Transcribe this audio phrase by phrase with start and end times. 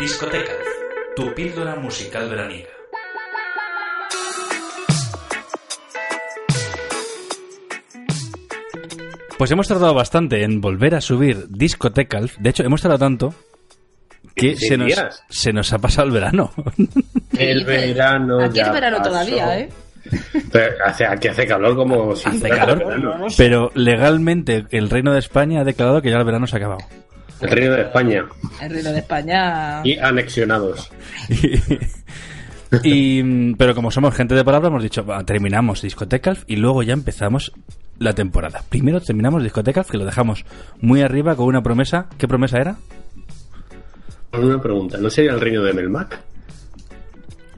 [0.00, 0.56] Discoteca,
[1.14, 2.70] tu píldora musical veraniega.
[9.38, 12.36] Pues hemos tardado bastante en volver a subir Discotecalf.
[12.38, 13.34] De hecho, hemos tardado tanto
[14.34, 14.92] que se nos,
[15.28, 16.52] se nos ha pasado el verano.
[17.38, 19.10] El verano Aquí ya es verano pasó.
[19.10, 19.68] todavía, ¿eh?
[20.52, 23.26] Pero hace, aquí hace calor como si Hace fuera calor, verano.
[23.36, 26.80] pero legalmente el Reino de España ha declarado que ya el verano se ha acabado.
[27.40, 28.24] El Reino de España.
[28.60, 29.80] El Reino de España.
[29.84, 30.90] Y anexionados.
[32.84, 36.92] Y, pero como somos gente de palabra, hemos dicho, "Va, terminamos Discotecalf y luego ya
[36.92, 37.50] empezamos
[37.98, 38.62] la temporada.
[38.68, 40.44] Primero terminamos Discotecalf, que lo dejamos
[40.80, 42.06] muy arriba con una promesa.
[42.16, 42.76] ¿Qué promesa era?
[44.32, 46.20] Una pregunta, ¿no sería el Reino de Melmac?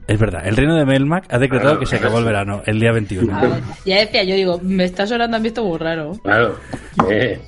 [0.07, 2.79] Es verdad, el Reino de Melmac ha decretado Claro, que se acabó el verano, el
[2.79, 3.37] día 21.
[3.37, 6.13] A ver, ya decía yo, digo, me está sonando a mí esto muy raro.
[6.23, 6.57] Claro.
[7.09, 7.39] Eh,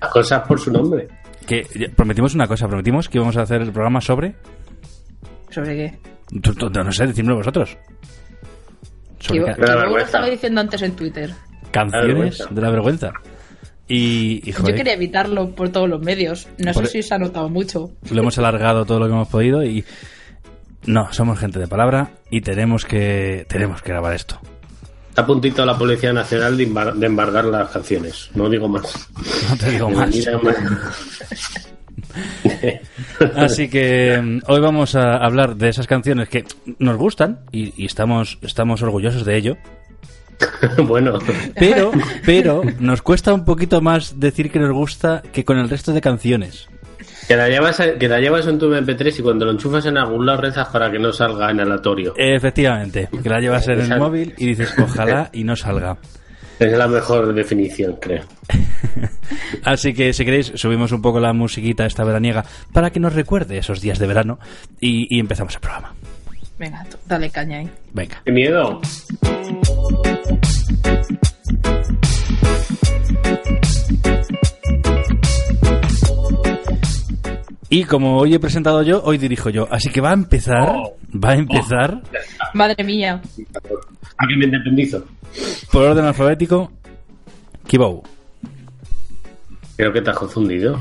[0.00, 1.08] Las cosas por su nombre.
[1.46, 4.34] Que prometimos una cosa, prometimos que íbamos a hacer el programa sobre...
[5.50, 5.98] ¿Sobre qué?
[6.40, 7.76] tú- tú- No sé, decídmelo vosotros.
[9.20, 11.30] Sobre lo estaba diciendo antes en Twitter.
[11.70, 13.12] canciones de la vergüenza.
[13.86, 16.48] Y, y, Yo quería evitarlo por todos los medios.
[16.58, 17.90] No Por- sé si se ha notado mucho.
[18.10, 19.84] lo hemos alargado todo lo que hemos podido y...
[20.86, 24.38] No, somos gente de palabra y tenemos que tenemos que grabar esto.
[25.14, 28.30] Está a puntito la Policía Nacional de, embar- de embargar las canciones.
[28.34, 29.08] No digo más.
[29.48, 30.10] No te digo más.
[33.36, 36.44] Así que mm, hoy vamos a hablar de esas canciones que
[36.80, 39.56] nos gustan y, y estamos, estamos orgullosos de ello.
[40.84, 41.20] bueno,
[41.54, 41.92] Pero,
[42.26, 46.00] pero nos cuesta un poquito más decir que nos gusta que con el resto de
[46.00, 46.66] canciones.
[47.26, 50.26] Que la, llevas, que la llevas en tu MP3 y cuando lo enchufas en algún
[50.26, 52.14] lado rezas para que no salga en aleatorio.
[52.16, 55.96] Efectivamente, que la llevas en el móvil y dices ojalá y no salga.
[56.58, 58.22] Es la mejor definición, creo.
[59.64, 63.58] Así que si queréis subimos un poco la musiquita esta veraniega para que nos recuerde
[63.58, 64.38] esos días de verano
[64.80, 65.94] y, y empezamos el programa.
[66.58, 67.70] Venga, dale caña ahí.
[67.92, 68.22] Venga.
[68.24, 68.80] ¡Qué miedo!
[77.74, 79.66] Y como hoy he presentado yo, hoy dirijo yo.
[79.70, 80.76] Así que va a empezar,
[81.12, 82.00] va a empezar
[82.52, 83.20] Madre mía.
[84.18, 85.04] ¿A qué me independizo?
[85.72, 86.70] por orden alfabético.
[87.66, 88.02] Kibou.
[89.76, 90.80] Creo que te has confundido.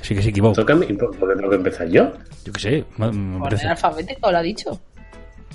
[0.00, 0.52] Sí que sí, Kibou.
[0.52, 2.12] Toca a mí, ¿por por qué tengo que empezar yo?
[2.44, 2.84] Yo qué sé.
[2.96, 4.80] me- me Orden alfabético lo ha dicho.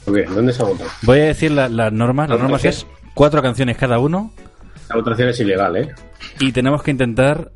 [0.06, 0.24] ¿Por qué?
[0.24, 0.90] ¿Dónde se ha votado?
[1.02, 2.30] Voy a decir la- las normas.
[2.30, 4.32] Las ¿Cuánto normas es cuatro canciones cada uno
[4.90, 5.94] La votación es ilegal, ¿eh?
[6.40, 7.52] y tenemos que intentar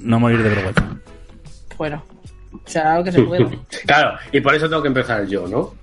[0.00, 0.96] no morir de vergüenza.
[1.78, 2.02] Bueno,
[2.52, 3.50] o sea, algo que se pueda.
[3.86, 5.74] claro, y por eso tengo que empezar yo, ¿no?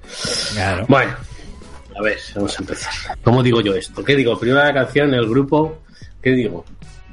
[0.54, 0.86] Claro.
[0.88, 1.14] Bueno,
[1.96, 3.18] a ver, vamos a empezar.
[3.24, 4.04] ¿Cómo digo yo esto?
[4.04, 4.38] ¿Qué digo?
[4.40, 5.80] Primera canción, el grupo.
[6.22, 6.66] ¿Qué digo?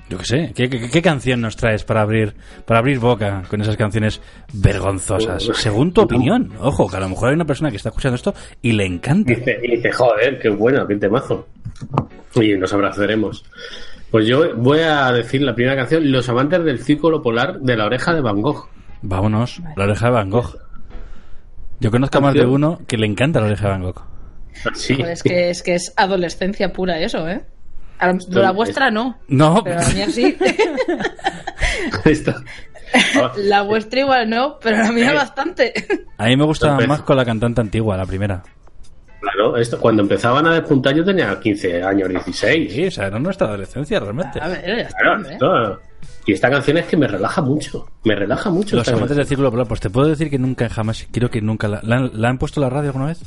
[0.09, 0.53] Yo qué sé.
[0.55, 4.21] ¿Qué, qué, qué canción nos traes para abrir para abrir boca con esas canciones
[4.53, 5.45] vergonzosas?
[5.55, 6.53] Según tu opinión.
[6.61, 9.33] Ojo, que a lo mejor hay una persona que está escuchando esto y le encanta.
[9.33, 11.47] Dice, y dice, joder, qué bueno, qué temazo.
[12.35, 13.45] Y nos abrazaremos.
[14.10, 17.87] Pues yo voy a decir la primera canción, Los amantes del círculo polar de la
[17.87, 18.69] oreja de Van Gogh.
[19.03, 19.62] Vámonos.
[19.76, 20.56] La oreja de Van Gogh.
[21.78, 24.03] Yo conozco a más de uno que le encanta la oreja de Van Gogh.
[24.75, 24.94] Sí.
[24.97, 27.44] Joder, es, que, es que es adolescencia pura eso, ¿eh?
[27.99, 29.19] A la vuestra no.
[29.28, 30.37] No, Pero la mía sí.
[32.04, 32.34] Esto-
[33.37, 35.72] La vuestra igual no, pero la mía bastante.
[36.19, 38.43] a mí me gusta más con la cantante antigua, la primera.
[39.41, 42.73] Claro, esto, cuando empezaban a despuntar yo tenía 15 años, 16.
[42.73, 44.41] Sí, o sea, era nuestra adolescencia realmente.
[44.41, 45.33] A ver, Claro, hombre.
[45.33, 45.81] esto-
[46.26, 47.87] y esta canción es que me relaja mucho.
[48.05, 48.76] Me relaja mucho.
[48.76, 51.67] Los amantes del círculo polar, pues te puedo decir que nunca, jamás, creo que nunca
[51.69, 53.20] la, la han- la han puesto en la radio alguna vez.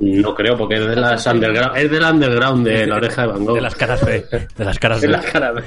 [0.00, 3.44] No creo, porque es de las underground, es del underground de la oreja de Van
[3.44, 3.54] Gogh.
[3.54, 4.24] De las caras B,
[4.56, 5.12] de las caras De B.
[5.12, 5.62] la cara B.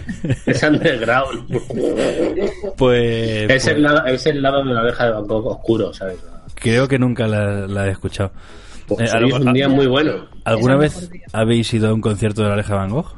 [0.46, 1.48] Es underground.
[2.78, 5.94] Pues, es, pues, el lado, es el lado de la oreja de Van Gogh oscuro,
[5.94, 6.18] ¿sabes?
[6.56, 8.32] creo que nunca la, la he escuchado.
[8.88, 10.28] Pues eh, algo, un día muy bueno.
[10.44, 13.14] ¿Alguna vez habéis ido a un concierto de la Aleja Van Gogh?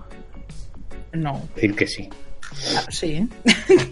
[1.13, 1.41] No.
[1.55, 2.09] Decir que sí.
[2.75, 3.29] Ah, sí.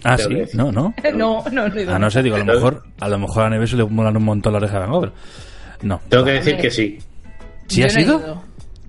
[0.02, 0.94] Ah, sí, no, no.
[1.14, 1.92] no, no, no.
[1.92, 4.24] Ah, no sé, digo, a lo mejor, a lo mejor a Neves le molan un
[4.24, 5.12] montón la oreja de Van Gogh.
[5.82, 6.00] No.
[6.08, 6.98] Tengo que decir que sí.
[7.68, 8.42] ¿Sí has ido?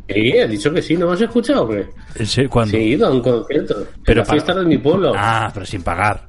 [0.07, 1.89] Sí, he dicho que sí, ¿no has escuchado, hombre?
[2.23, 2.47] ¿Sí?
[2.47, 2.71] ¿Cuándo?
[2.71, 3.85] Sí, he ido a un concierto.
[4.05, 5.11] Pero fui a mi pueblo.
[5.15, 6.25] Ah, pero sin pagar.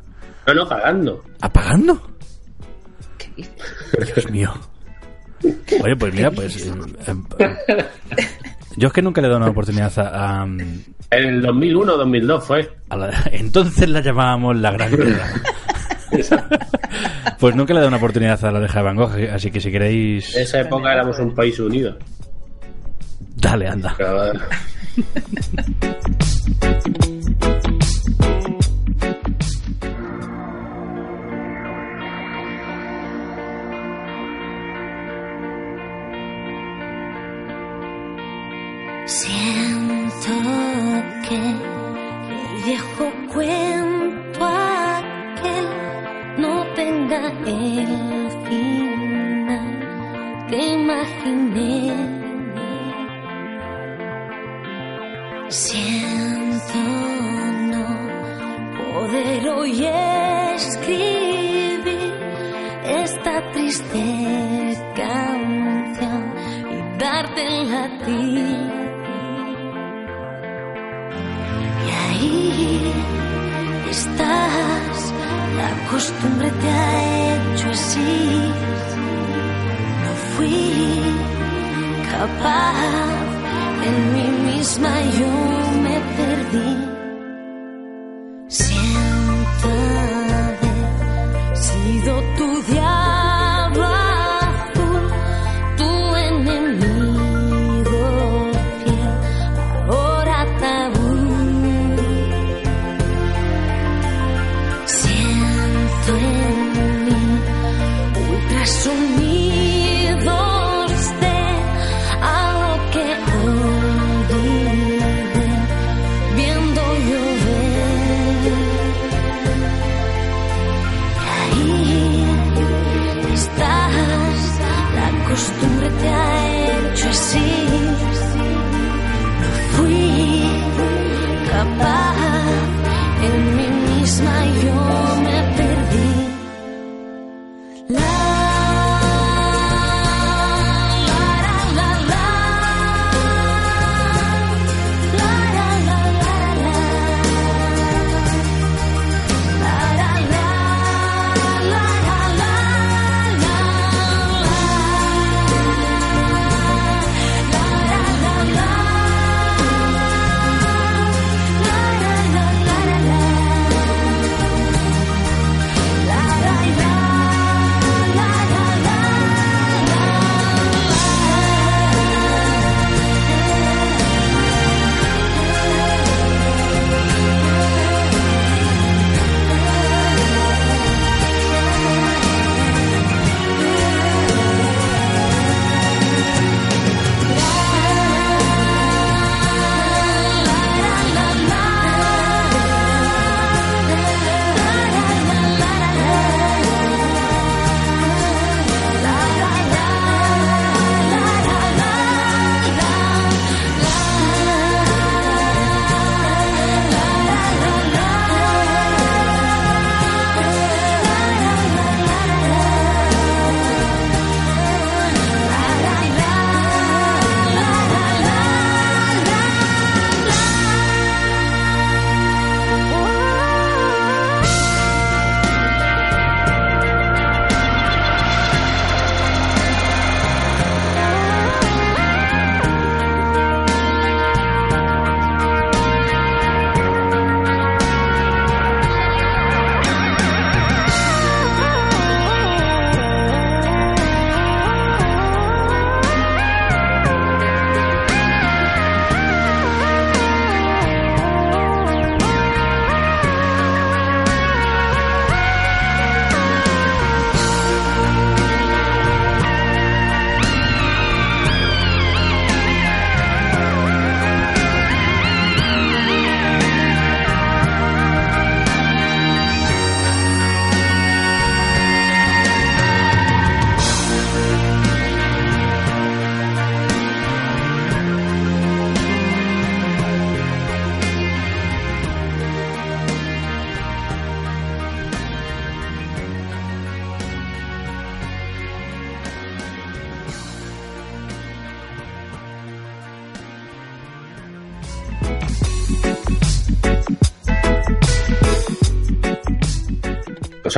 [0.46, 1.22] No, no, pagando.
[1.40, 2.00] ¿Ah, pagando?
[3.16, 3.49] ¿Qué?
[4.05, 4.52] Dios mío.
[5.82, 6.67] Oye, pues mira, pues.
[6.67, 7.25] Em, em,
[8.76, 10.44] yo es que nunca le he dado una oportunidad a.
[10.44, 12.70] Em, en el 2001 2002 fue.
[13.32, 15.26] Entonces la llamábamos la Gran Guerra.
[17.38, 19.61] pues nunca le he dado una oportunidad a la oreja de Van Gogh, así que
[19.61, 20.35] si queréis.
[20.37, 21.96] En esa época éramos un país unido.
[23.37, 23.94] Dale, anda.
[23.99, 24.32] Eh,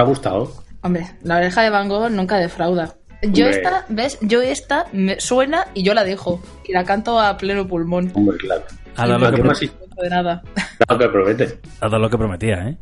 [0.00, 0.52] ha gustado?
[0.82, 2.94] Hombre, la oreja de Van Gogh nunca defrauda.
[3.22, 3.50] Yo Hombre.
[3.50, 4.18] esta, ¿ves?
[4.22, 6.40] Yo esta me suena y yo la dejo.
[6.64, 8.10] Y la canto a pleno pulmón.
[8.14, 8.62] Hombre, claro.
[8.96, 10.42] Ha dado, Y lo no que, ¿Qué pro- de nada.
[10.86, 11.58] Claro que promete.
[11.80, 12.76] ha dado lo que prometía, ¿eh?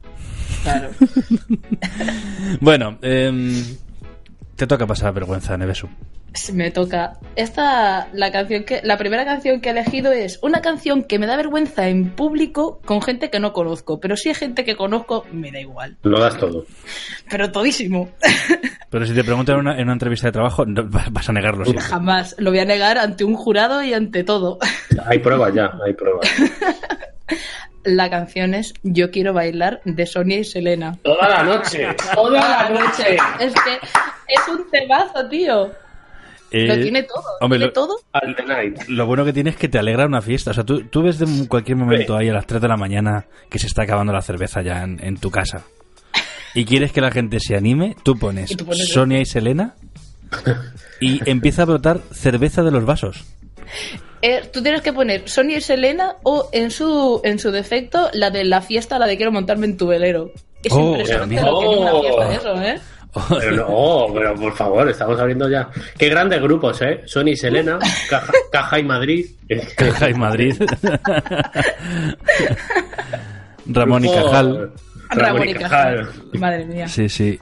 [0.62, 0.88] Claro.
[2.60, 3.62] Bueno, em,
[4.56, 5.88] te toca pasar vergüenza, Nevesu.
[6.52, 7.14] Me toca.
[7.36, 11.26] Esta, la canción que, la primera canción que he elegido es una canción que me
[11.26, 13.98] da vergüenza en público con gente que no conozco.
[13.98, 15.96] Pero si hay gente que conozco, me da igual.
[16.02, 16.64] Lo das todo.
[17.30, 18.10] Pero todísimo.
[18.90, 21.64] Pero si te preguntan en una, en una entrevista de trabajo, no- vas a negarlo
[21.64, 21.84] siempre.
[21.84, 22.34] Jamás.
[22.38, 24.58] Lo voy a negar ante un jurado y ante todo.
[25.06, 26.28] Hay pruebas ya, hay pruebas.
[27.84, 30.98] La canción es Yo quiero bailar de Sonia y Selena.
[31.02, 31.88] Toda la noche.
[32.14, 33.16] Toda la noche.
[33.40, 33.74] Es que
[34.28, 35.70] es un temazo, tío.
[36.50, 37.22] Lo Eh, tiene todo.
[37.40, 37.96] hombre, tiene lo- todo.
[38.12, 38.88] Al the night.
[38.88, 40.52] Lo bueno que tiene es que te alegra una fiesta.
[40.52, 43.26] O sea, tú, tú ves de cualquier momento ahí a las 3 de la mañana
[43.50, 45.64] que se está acabando la cerveza ya en, en tu casa
[46.54, 49.74] y quieres que la gente se anime, tú pones Y tú pones- Sonia y Selena
[51.00, 53.24] y empieza a brotar cerveza de los vasos.
[54.22, 58.30] Eh, tú tienes que poner Sonia y Selena o en su en su defecto la
[58.30, 60.32] de la fiesta, la de quiero montarme en tu velero.
[60.64, 62.02] Es Oh, impresionante lo que es una Oh.
[62.02, 62.80] fiesta eso, ¿eh?
[63.40, 65.68] Pero no, oh, pero por favor, estamos abriendo ya.
[65.96, 67.02] Qué grandes grupos, ¿eh?
[67.06, 69.26] Sony y Selena, Caja, Caja y Madrid.
[69.76, 70.54] Caja y Madrid.
[73.66, 74.72] Ramón y Cajal.
[75.10, 76.08] Ramón y Cajal.
[76.38, 76.88] Madre mía.
[76.88, 77.38] Sí, sí.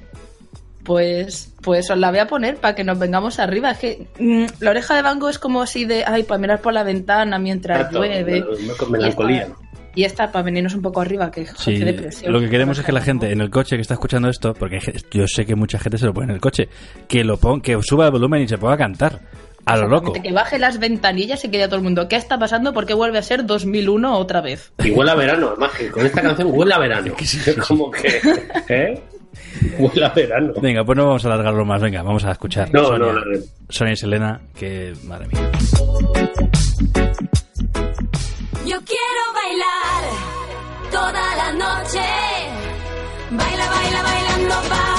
[0.85, 3.73] Pues, pues os la voy a poner para que nos vengamos arriba.
[3.73, 6.73] Es que mm, la oreja de Bango es como así de, ay, para mirar por
[6.73, 8.44] la ventana mientras Exacto, llueve.
[8.78, 9.42] con Y melancolía.
[9.42, 9.65] esta-
[9.96, 12.32] Y esta para venirnos un poco arriba, que Sí, depresión.
[12.32, 14.78] lo que queremos es que la gente en el coche que está escuchando esto, porque
[15.10, 16.68] yo sé que mucha gente se lo pone en el coche,
[17.08, 19.20] que lo pon, que suba el volumen y se ponga a cantar
[19.64, 20.12] a lo loco.
[20.12, 22.72] Que baje las ventanillas y que diga todo el mundo, ¿qué está pasando?
[22.72, 24.70] ¿Por qué vuelve a ser 2001 otra vez?
[24.84, 27.14] Y huele a verano, además que con esta canción huele a verano.
[27.20, 28.20] Es como que,
[28.68, 29.02] ¿eh?
[29.78, 30.52] Huele a verano.
[30.60, 32.72] Venga, pues no vamos a alargarlo más, venga, vamos a escuchar.
[32.72, 33.38] No, Sonia, no, no, no.
[33.70, 35.50] Sonia y Selena, que madre mía.
[38.66, 40.02] Yo quiero bailar
[40.90, 42.02] toda la noche.
[43.30, 44.95] Baila, baila, bailando, baila,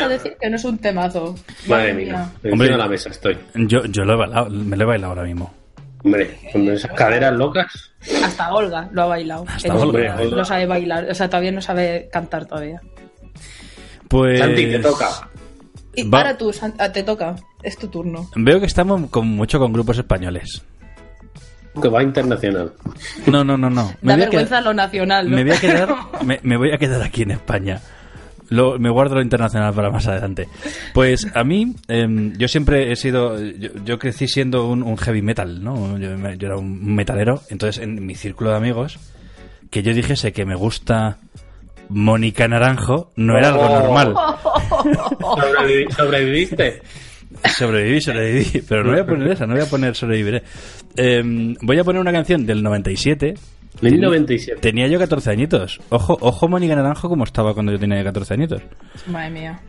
[0.00, 1.34] a decir que no es un temazo.
[1.66, 2.70] Madre mía, Hombre.
[2.70, 3.38] de la mesa estoy.
[3.54, 5.52] Yo, yo lo he bailado, me lo he bailado ahora mismo.
[6.04, 7.92] Hombre, con esas caderas locas.
[8.24, 9.44] Hasta Olga lo ha bailado.
[9.48, 10.16] Hasta Olga.
[10.30, 12.80] No sabe bailar, o sea, todavía no sabe cantar todavía.
[14.08, 14.38] Pues.
[14.40, 15.08] Santi, te toca.
[15.94, 16.18] Y Va.
[16.18, 17.36] ahora tú, ah, te toca.
[17.62, 18.28] Es tu turno.
[18.34, 20.62] Veo que estamos con, mucho con grupos españoles.
[21.80, 22.72] Que va internacional.
[23.26, 23.84] No, no, no, no.
[23.84, 25.36] Da voy a vergüenza quedar- lo nacional, ¿no?
[25.36, 25.94] me voy a quedar,
[26.24, 27.80] me, me voy a quedar aquí en España.
[28.52, 30.48] Lo- me guardo lo internacional para más adelante.
[30.94, 35.22] Pues a mí, em, yo siempre he sido, yo, yo crecí siendo un, un heavy
[35.22, 35.98] metal, ¿no?
[35.98, 38.98] Yo, yo era un metalero, entonces en mi círculo de amigos,
[39.70, 41.18] que yo dijese que me gusta
[41.88, 44.14] Mónica Naranjo, no era algo normal.
[44.14, 46.82] Sobrevivi- ¿Sobreviviste?
[47.56, 50.42] Sobreviví, sobreviví, pero no voy a poner esa, no voy a poner sobreviviré.
[50.96, 53.34] Em, voy a poner una canción del 97.
[53.80, 54.60] 1097.
[54.60, 55.80] Tenía yo 14 añitos.
[55.88, 58.62] Ojo, ojo Mónica Naranjo como estaba cuando yo tenía 14 añitos.
[59.06, 59.60] Madre mía.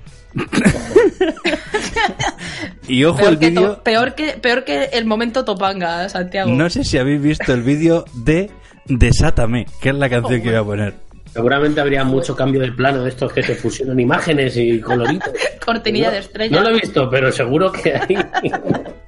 [2.88, 6.52] Y ojo Peor el que, vídeo, peor, que, peor que el momento Topanga, Santiago.
[6.52, 8.52] no sé si habéis visto el vídeo de
[8.86, 10.94] Desátame, que es la canción que voy a poner.
[11.32, 15.32] Seguramente habría mucho cambio de plano de estos que se fusionan imágenes y coloritos.
[15.66, 16.58] Cortinilla de estrella.
[16.58, 18.16] No lo he visto, pero seguro que hay.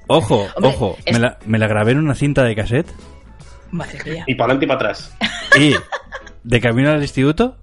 [0.08, 2.88] Ojo, Hombre, ojo, es- me, la, me la grabé en una cinta de cassette.
[4.26, 5.16] Y para adelante y para atrás.
[5.58, 5.74] y
[6.44, 7.56] de camino al instituto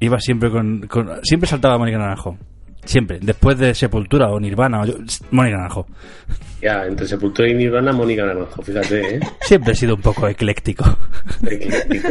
[0.00, 2.36] iba siempre con, con- siempre saltaba Mónica Naranjo.
[2.84, 4.94] Siempre, después de Sepultura o Nirvana o yo,
[5.30, 5.86] Mónica Naranjo.
[6.62, 9.20] Ya, entre Sepultura y Nirvana, Mónica Naranjo, fíjate, ¿eh?
[9.42, 10.84] Siempre he sido un poco ecléctico.
[11.46, 12.08] Ecléctico.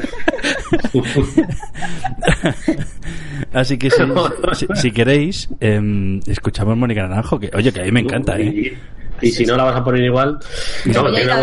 [3.54, 4.02] Así que si,
[4.54, 8.78] si, si queréis, em, escuchamos Mónica Naranjo, que oye, que a mí me encanta, ¿eh?
[9.22, 10.38] Y, si no la vas a poner igual.
[10.86, 11.34] Me no, voy a ir me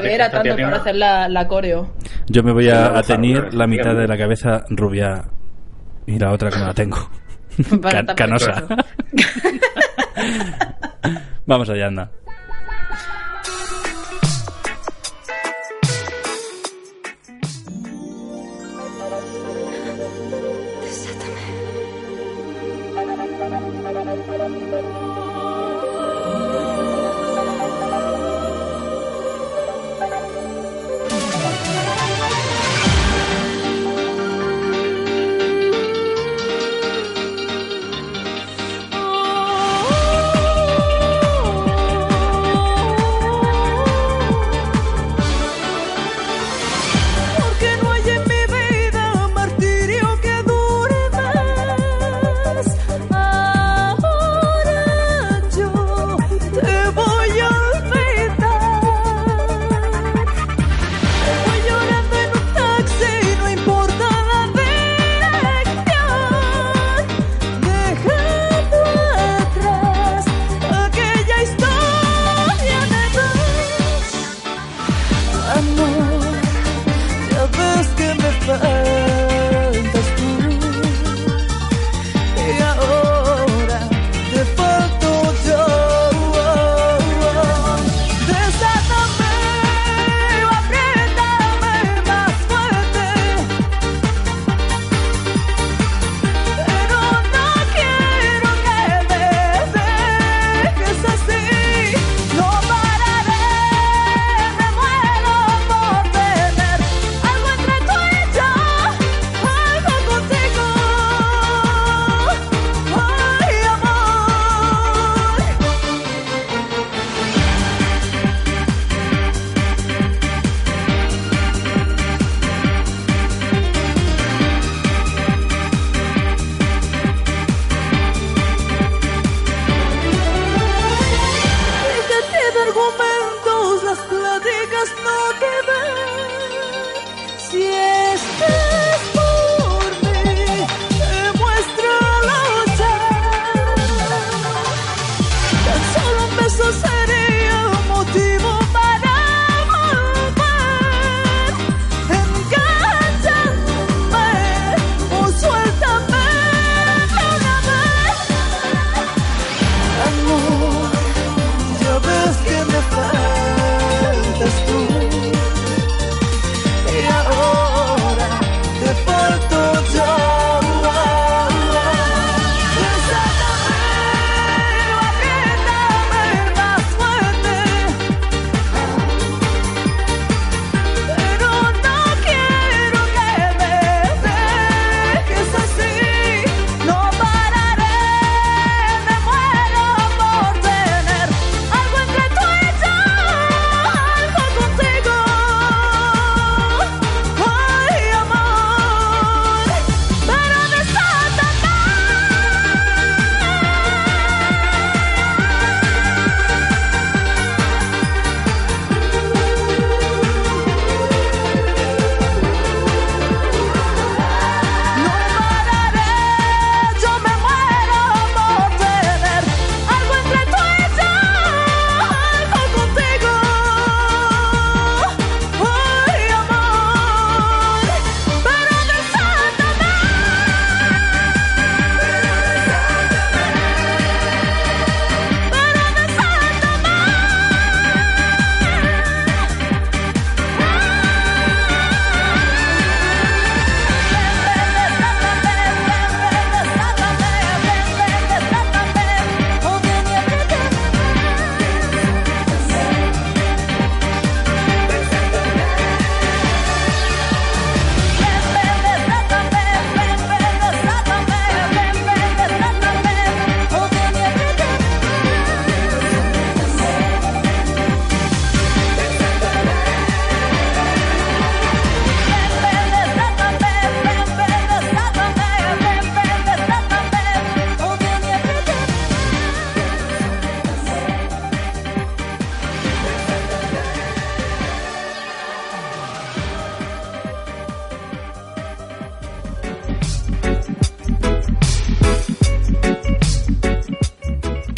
[0.00, 1.94] voy a ir tía para hacer la, la coreo.
[2.26, 4.00] Yo me voy a, a teñir bozarrona, la mitad dígame.
[4.02, 5.24] de la cabeza rubia
[6.06, 7.10] y la otra que no la tengo.
[7.90, 8.64] Can- canosa.
[11.46, 12.10] Vamos allá, anda.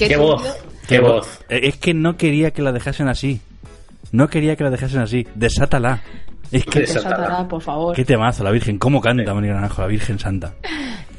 [0.09, 0.43] ¡Qué voz!
[0.89, 1.41] ¡Qué voz!
[1.49, 3.41] Eh, Es que no quería que la dejasen así.
[4.11, 5.27] No quería que la dejasen así.
[5.35, 6.01] Desátala.
[6.51, 6.81] Es que...
[6.81, 7.95] Desa- Desátala, por favor.
[7.95, 8.79] Qué temazo, la Virgen.
[8.79, 10.55] ¿Cómo canta Mónica Naranjo, la Virgen Santa?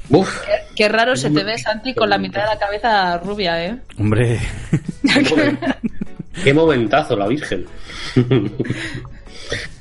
[0.09, 0.41] ¡Uf!
[0.75, 3.77] Qué raro se te ve, Santi, con la mitad de la cabeza rubia, ¿eh?
[3.99, 4.39] Hombre,
[6.43, 7.65] ¡Qué momentazo, la Virgen!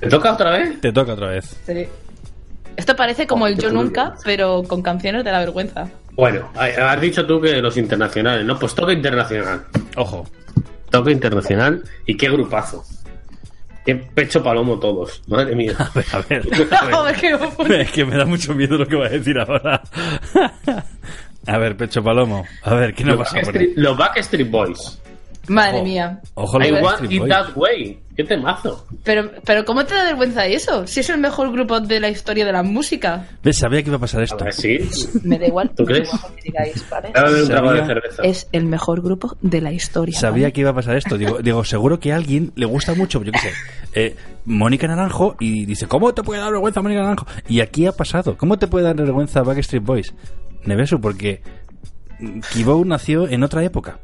[0.01, 0.81] ¿Te toca otra vez?
[0.81, 1.57] te toca otra vez.
[1.67, 1.87] Sí.
[2.77, 3.73] Esto parece como el qué Yo.
[3.73, 5.89] Nunca, pero con canciones de la vergüenza.
[6.19, 8.59] Bueno, has dicho tú que los internacionales, ¿no?
[8.59, 9.65] Pues toca internacional.
[9.95, 10.29] Ojo.
[10.91, 12.85] Toca internacional y qué grupazo.
[13.87, 15.23] Qué pecho palomo todos.
[15.29, 15.77] Madre mía.
[15.79, 16.49] A ver, a ver.
[17.81, 19.81] Es que me da mucho miedo lo que va a decir ahora.
[21.47, 22.45] A ver, Pecho Palomo.
[22.65, 23.69] A ver, ¿qué nos Los vas a poner?
[23.77, 25.01] Los Backstreet Boys.
[25.49, 26.21] Madre mía.
[26.35, 27.99] Ojo, I want it that way.
[28.19, 28.85] ¿Qué temazo?
[29.05, 30.89] Pero, pero ¿cómo te da vergüenza eso?
[30.89, 33.29] Si es el mejor grupo de la historia de la música.
[33.45, 33.59] ¿Ves?
[33.59, 34.45] Sabía que iba a pasar A esto.
[34.45, 34.79] ver, sí.
[35.23, 35.71] Me da igual.
[35.77, 36.09] ¿Tú crees?
[36.09, 37.13] igual lo que digáis, ¿vale?
[37.15, 38.01] A Sabía-.
[38.25, 40.19] Es el mejor grupo de la historia.
[40.19, 40.53] Sabía ¿vale?
[40.53, 41.17] que iba a pasar esto.
[41.17, 43.53] Digo, digo, seguro que a alguien le gusta mucho, yo qué sé,
[43.95, 47.27] eh, Mónica Naranjo y dice, ¿cómo te puede dar vergüenza Mónica Naranjo?
[47.49, 48.37] Y aquí ha pasado.
[48.37, 50.13] ¿Cómo te puede dar vergüenza Backstreet Boys?
[50.65, 51.41] Nevesu, porque
[52.53, 54.01] Kibou nació en otra época.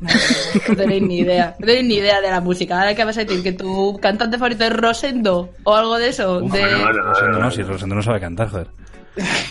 [0.00, 1.54] No tenéis ni idea.
[1.58, 2.78] No tenéis ni idea de la música.
[2.78, 6.40] Ahora que vas a decir que tu cantante favorito es Rosendo o algo de eso.
[6.40, 6.62] de...
[6.62, 8.68] no, no, Rosendo no, si Rosendo no sabe cantar, joder.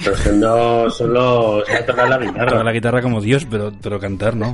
[0.06, 2.52] Rosendo solo sabe tocar la guitarra.
[2.52, 4.54] Toca la guitarra como Dios, pero, pero cantar no.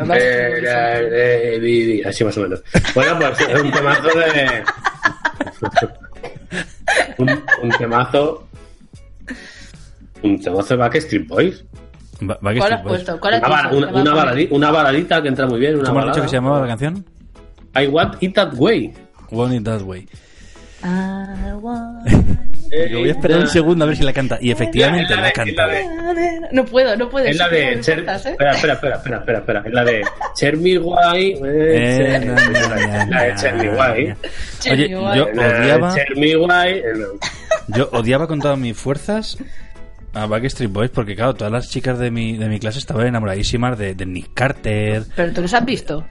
[0.00, 2.62] Eh, eh, eh, así más o menos.
[2.94, 4.64] Bueno, pues es un temazo de.
[7.18, 8.48] un, un temazo.
[10.22, 11.64] Un temazo de Backstreet Boys.
[12.20, 13.20] Ba- ¿Cuál has puesto?
[13.20, 13.88] ¿Cuál has Una, bala- puesto?
[13.88, 15.76] una, una baladi- una baladita que entra muy bien.
[15.76, 17.04] Una ¿Cómo has dicho que se llamaba la canción?
[17.76, 18.92] I want it that way.
[19.30, 20.08] Want It That Way.
[20.82, 22.06] I want-
[22.90, 24.38] Yo voy a esperar un segundo a ver si la canta.
[24.40, 25.78] Y efectivamente la la de- canta.
[25.78, 27.26] es la de- No puedo, no puedo.
[27.26, 28.00] Es la de Cher...
[28.00, 28.06] ¿eh?
[28.14, 29.62] Espera, espera, espera, espera, espera, espera.
[29.66, 30.02] Es la de
[30.34, 31.38] Chermy Guay.
[31.44, 32.20] Eh,
[33.10, 34.14] La de na, Guay.
[34.70, 36.82] Oye, yo odiaba, eh,
[37.68, 39.38] yo odiaba con todas mis fuerzas
[40.14, 43.78] a Backstreet Boys porque, claro, todas las chicas de mi, de mi clase estaban enamoradísimas
[43.78, 45.04] de, de Nick Carter.
[45.14, 46.04] Pero tú los has visto.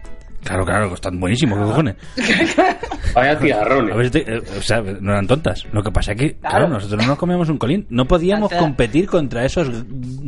[0.44, 1.96] Claro, claro, están buenísimos, ¿qué cojones?
[3.16, 3.94] Vaya tiarrones.
[3.94, 5.66] A ver, te- eh, o sea, no eran tontas.
[5.74, 6.70] Lo que pasa es que, claro, Claro.
[6.70, 7.86] nosotros no nos comíamos un colín.
[7.90, 10.28] No podíamos competir contra esos mm,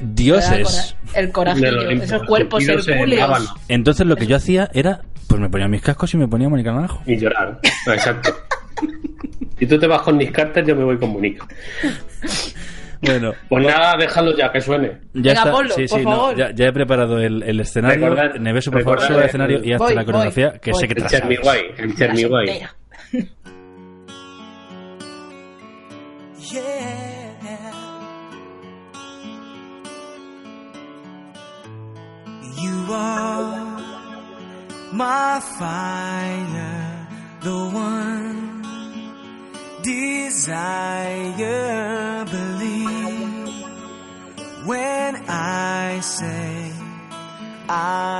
[0.00, 0.96] dioses.
[1.14, 3.54] El corajillo, los esos cuerpos hercúleos.
[3.68, 6.72] Entonces lo que yo hacía era, pues me ponía mis cascos y me ponía Mónica
[6.72, 7.02] Naranjo.
[7.06, 7.58] Y llorar.
[7.88, 8.30] Exacto.
[9.60, 11.46] Si tú te vas con Nick Carter, yo me voy con Mónica.
[13.02, 14.88] Bueno, Pues nada, déjalo ya, que suene.
[15.14, 15.50] ya Venga, está.
[15.50, 16.36] ponlo, sí, por sí, no, favor.
[16.36, 18.10] ya, ya he preparado el, el escenario.
[18.10, 20.70] Recordad- Neveso, por favor, sube al el- escenario y hazte voy, la coreografía, voy, que
[20.72, 20.80] voy.
[20.82, 21.44] sé que te El la Chermy sabes.
[21.46, 21.74] Guay.
[21.78, 22.46] El Chermy Guay.
[22.48, 22.74] Soltera.
[32.62, 33.80] You are
[34.92, 37.06] my fire,
[37.42, 38.19] the one
[40.30, 42.24] desire.
[42.30, 43.48] Believe
[44.64, 46.70] when I say
[47.68, 48.19] I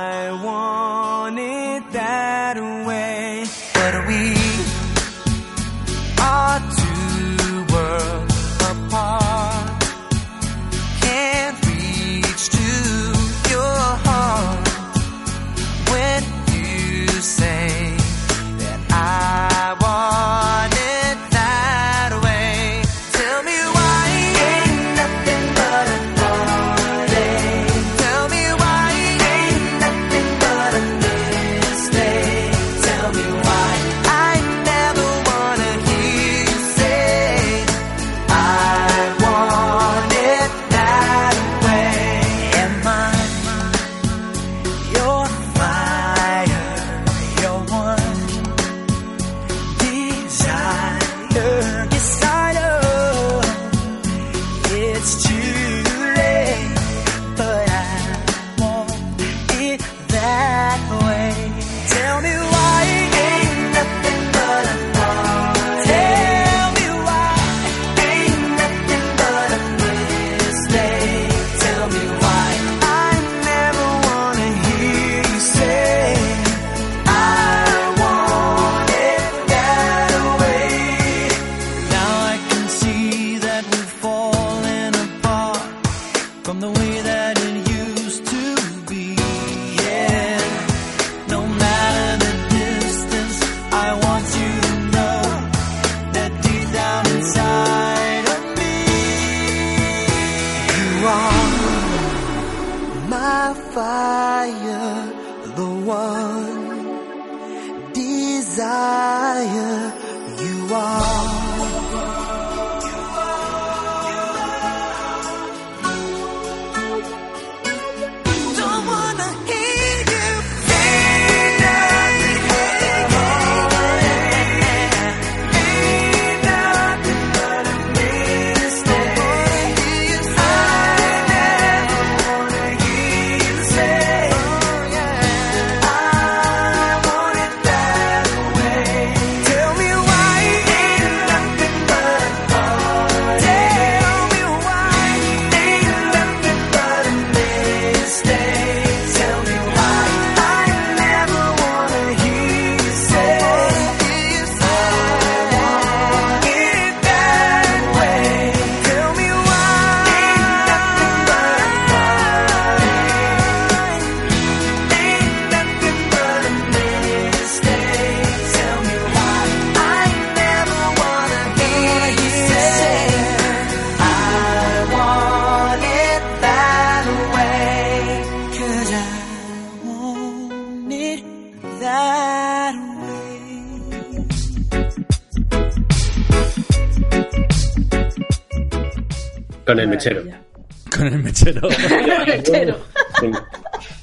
[193.19, 193.31] Sí.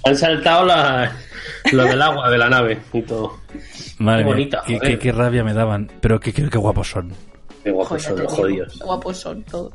[0.05, 1.13] Han saltado la,
[1.73, 3.39] lo del agua de la nave y todo.
[3.99, 4.91] Madre Qué mía, bonita, qué, joder.
[4.93, 5.91] qué- qué rabia me daban.
[6.01, 7.13] Pero qué, qué, qué guapos son.
[7.65, 8.79] Qué guapos Joder, son los jodidos.
[8.79, 9.73] Guapos son todos.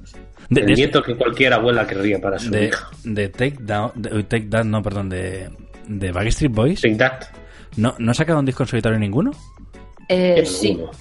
[0.49, 2.89] De, El de- nieto que cualquier abuela querría para su de, hija.
[3.03, 5.49] de Take Down, de, Take Down, no, perdón, de,
[5.87, 6.81] de Backstreet Boys.
[6.81, 7.21] Take that.
[7.75, 9.31] ¿No, ¿No sacaron un disco en solitario ninguno?
[10.09, 10.91] Eh, sí, alguno.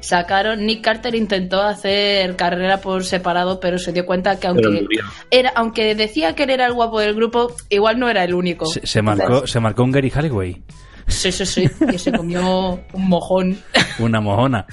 [0.00, 0.66] Sacaron.
[0.66, 4.86] Nick Carter intentó hacer carrera por separado, pero se dio cuenta que aunque
[5.30, 8.66] era, aunque decía que él era el guapo del grupo, igual no era el único.
[8.66, 10.62] Se, se marcó, se marcó un Gary Halliway.
[11.10, 13.58] Sí, sí, sí, que se comió un mojón.
[13.98, 14.64] Una mojona.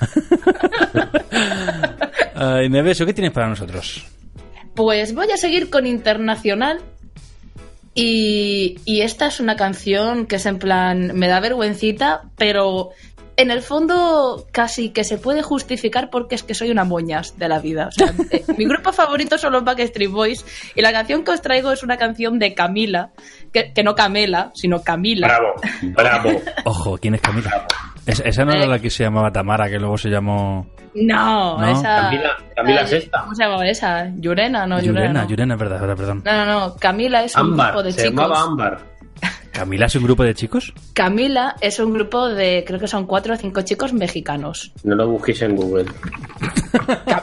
[2.35, 4.05] Ay, Neveso, ¿qué tienes para nosotros?
[4.75, 6.79] Pues voy a seguir con Internacional.
[7.95, 12.91] Y, y esta es una canción que es en plan, me da vergüencita, pero
[13.37, 17.47] en el fondo casi que se puede justificar porque es que soy una moñas de
[17.47, 17.87] la vida.
[17.87, 20.45] O sea, eh, mi grupo favorito son los Backstreet Boys
[20.75, 23.11] y la canción que os traigo es una canción de Camila,
[23.53, 25.27] que, que no Camela, sino Camila.
[25.27, 25.53] Bravo,
[25.95, 26.41] bravo.
[26.65, 27.65] Ojo, ¿quién es Camila?
[28.05, 28.67] Es- esa no era Eh.
[28.67, 30.65] la que se llamaba Tamara, que luego se llamó...
[30.95, 31.95] No, No, esa...
[32.09, 33.19] Camila, Camila Ay, Sexta.
[33.21, 34.07] ¿Cómo se llamaba esa?
[34.17, 34.99] Yurena, no, Yurena.
[35.01, 35.29] Yurena, no.
[35.29, 36.21] Yurena, es verdad, verdad, perdón.
[36.25, 36.75] No, no, no.
[36.77, 38.15] Camila es un grupo de se chicos.
[38.23, 38.79] llamaba Ámbar.
[39.57, 40.71] ¿Camila es un grupo de chicos?
[40.93, 44.71] Camila es un grupo de, creo que son cuatro o cinco chicos mexicanos.
[44.83, 45.85] No lo busquéis en Google.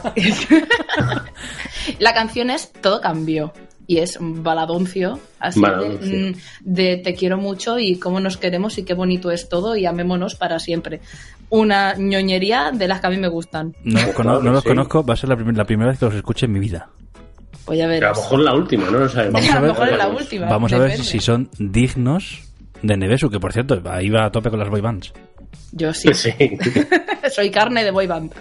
[1.98, 3.52] La canción es Todo cambió.
[3.86, 6.08] Y es un baladoncio, así Baladoncio.
[6.10, 9.76] De, mm, de te quiero mucho y cómo nos queremos y qué bonito es todo
[9.76, 11.02] y amémonos para siempre.
[11.50, 13.74] Una ñoñería de las que a mí me gustan.
[13.84, 14.70] No, los cono- claro, no los sí.
[14.70, 16.88] conozco, va a ser la, prim- la primera vez que los escuche en mi vida.
[17.64, 19.40] Pues ya Pero a lo mejor la última, no lo sabemos.
[19.40, 20.46] Vamos a a lo ver, mejor es la última.
[20.46, 22.42] Vamos a ver si son dignos
[22.83, 25.12] de Nevesu, que por cierto, ahí va a tope con las boy bands.
[25.72, 26.09] Yo sí.
[26.14, 26.33] Sí.
[27.31, 28.33] Soy carne de boy band.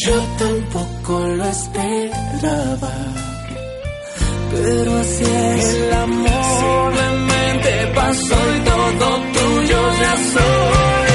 [0.00, 2.92] Yo tampoco lo esperaba.
[4.50, 11.12] Pero así es el amor, simplemente pasó y todo tuyo ya soy.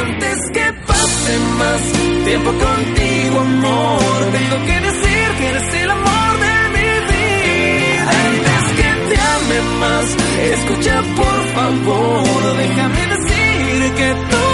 [0.00, 1.82] Antes que pase más
[2.24, 8.10] tiempo contigo, amor, tengo que decir que eres el amor de mi vida.
[8.26, 10.06] Antes que te ame más,
[10.54, 14.51] escucha por favor, déjame decir que todo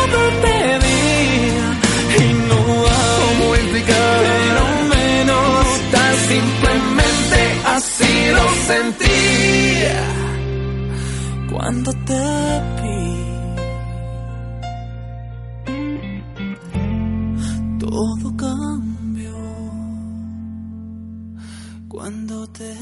[3.87, 4.63] pero
[4.95, 9.09] menos tan simplemente así lo sentí
[11.51, 12.23] cuando te
[12.83, 12.99] vi.
[17.79, 19.37] Todo cambió
[21.89, 22.75] cuando te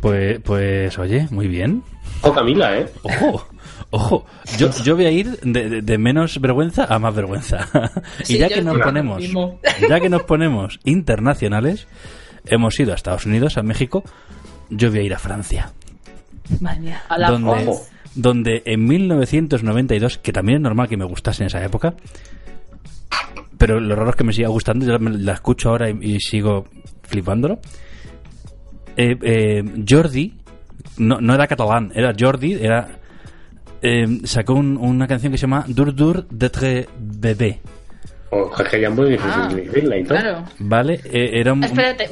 [0.00, 1.84] Pues, pues oye, muy bien.
[2.22, 2.92] Oh, Camila, ¿eh?
[3.02, 3.46] Ojo,
[3.92, 4.26] ojo.
[4.58, 7.68] Yo, yo voy a ir de, de- de menos vergüenza a más vergüenza.
[8.20, 9.60] y Sí, ya que nos ponemos, mismo.
[9.88, 11.86] ya que nos ponemos internacionales,
[12.46, 14.02] hemos ido a Estados Unidos, a México.
[14.70, 15.72] Yo voy a ir a Francia,
[16.60, 17.80] Madre mía, a la donde, Ojo.
[18.14, 21.94] donde en 1992, que también es normal que me gustase en esa época,
[23.58, 26.20] pero lo raro es que me siga gustando, yo me- la escucho ahora y, y
[26.20, 26.66] sigo
[27.02, 27.60] flipándolo.
[28.96, 30.34] Eh, eh, Jordi,
[30.98, 32.98] no, no era catalán, era Jordi, era
[33.82, 36.88] eh, sacó un- una canción que se llama Dur Dur d'être
[38.70, 40.18] que ya es muy difícil Ah, decirla y todo.
[40.18, 40.44] Claro.
[40.58, 41.00] ¿vale?
[41.04, 42.08] Eh, era un, Espérate,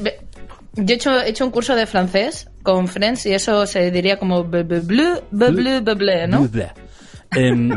[0.75, 4.17] yo he hecho, he hecho un curso de francés con Friends y eso se diría
[4.19, 6.47] como ble, ble, ble, ble, ble, ble, ble, ¿no?
[7.33, 7.71] Em,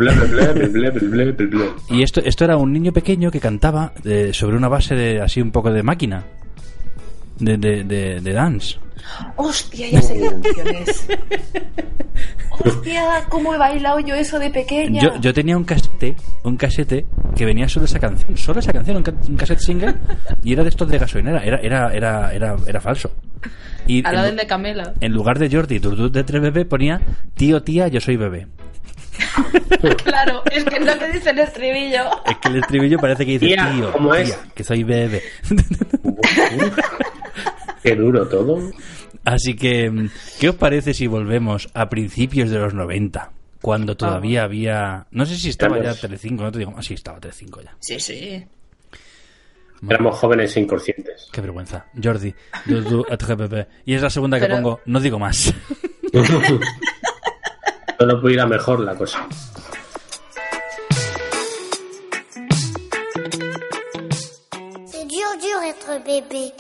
[1.89, 5.41] y esto, esto era un niño pequeño que cantaba eh, sobre una base de así
[5.41, 6.25] un poco de máquina,
[7.39, 8.77] de, de, de, de dance.
[9.37, 11.07] Hostia, ya sé qué canción es.
[12.51, 15.03] Hostia, cómo he bailado yo eso de pequeña.
[15.03, 17.05] Yo, yo tenía un casete, un casete
[17.37, 19.95] que venía solo esa canción, solo esa canción, un, ca- un cassette single,
[20.43, 23.11] y era de estos de gasolinera, era, era, era, era, era falso.
[23.87, 24.95] Y A la en, del de Camela.
[25.01, 27.01] en lugar de Jordi, Durdut de tres bebé, ponía
[27.35, 28.47] tío, tía, yo soy bebé.
[30.05, 32.05] Claro, es que no te dice el estribillo.
[32.27, 34.37] Es que el estribillo parece que dice Tía, tío, ¿cómo tía, es?
[34.55, 35.23] que soy bebé.
[37.85, 38.71] Qué duro todo.
[39.25, 40.09] Así que,
[40.41, 43.31] ¿qué os parece si volvemos a principios de los 90?
[43.61, 45.07] Cuando todavía había...
[45.11, 46.75] No sé si estaba ya Estamos- Telecinco, no te digo...
[46.77, 47.77] Ah, sí, estaba Telecinco ya.
[47.81, 48.45] Sí, sí.
[49.89, 51.29] Éramos jóvenes e inconscientes.
[51.31, 51.87] Qué vergüenza.
[52.03, 52.35] Jordi.
[53.85, 54.81] Y es la segunda que Pero- pongo.
[54.87, 55.53] No digo más.
[57.99, 59.27] Solo puede ir a mejor la cosa.
[64.87, 66.53] C'est dur, dur être bébé.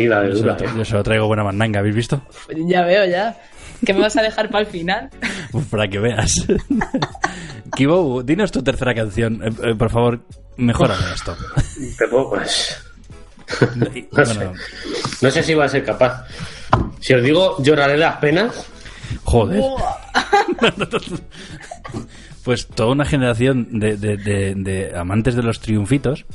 [0.00, 0.56] Vida de Yo se, dura.
[0.60, 2.22] lo, yo se lo traigo buena mandanga, ¿habéis visto?
[2.66, 3.36] Ya veo, ya.
[3.84, 5.08] ¿Qué me vas a dejar para el final?
[5.52, 6.46] Uf, para que veas.
[7.76, 9.42] Kibo, dinos tu tercera canción.
[9.42, 10.20] Eh, eh, por favor,
[10.56, 11.36] mejórame esto.
[11.98, 12.76] Te puedo, pues,
[13.94, 14.34] Y- No sé.
[14.34, 14.52] bueno,
[15.22, 16.24] no sé si va a ser capaz.
[17.00, 18.66] Si os digo lloraré las penas,
[19.24, 19.62] joder.
[22.44, 26.26] pues toda una generación de, de- de- de amantes de los triunfitos,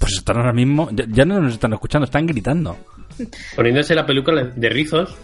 [0.00, 2.76] pues están ahora mismo, ya, ya no nos están escuchando, están gritando.
[3.54, 5.14] poniéndose la película de rizos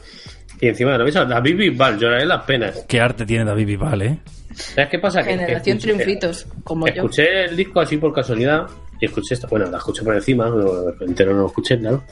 [0.61, 2.85] y encima de la mesa, David Bisbal, lloraré las penas.
[2.87, 4.18] Qué arte tiene David Bisbal, ¿eh?
[4.55, 5.20] ¿Sabes qué pasa?
[5.22, 6.93] Que- que Generación escuché- Triunfitos, como yo.
[6.95, 8.66] Escuché el disco así por casualidad
[9.01, 12.05] y escuché esta, bueno, la escuché por encima, no, entero no lo escuché, claro.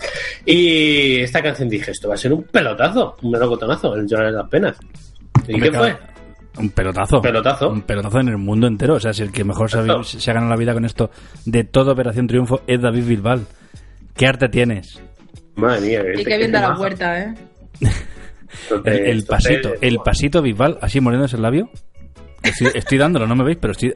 [0.44, 4.32] Y esta canción dije, esto va a ser un pelotazo, un melocotonazo, el llorar de
[4.32, 4.76] las penas.
[5.48, 5.96] ¿Y Hombre, qué fue?
[6.58, 7.20] Un pelotazo.
[7.20, 7.70] Pelotazo.
[7.70, 8.94] Un pelotazo en el mundo entero.
[8.94, 10.20] O sea, si el que mejor se ha, Pelotazo.
[10.20, 11.10] se ha ganado la vida con esto
[11.44, 13.46] de toda Operación Triunfo es David Bilbal.
[14.16, 15.00] ¿Qué arte tienes?
[15.56, 17.34] Madre mía, Y qué bien da la puerta, ¿eh?
[18.84, 21.68] El, pasito, el pasito Bisbal, así mordiéndose el labio.
[22.40, 23.94] Estoy, estoy dándolo, no me veis, pero estoy.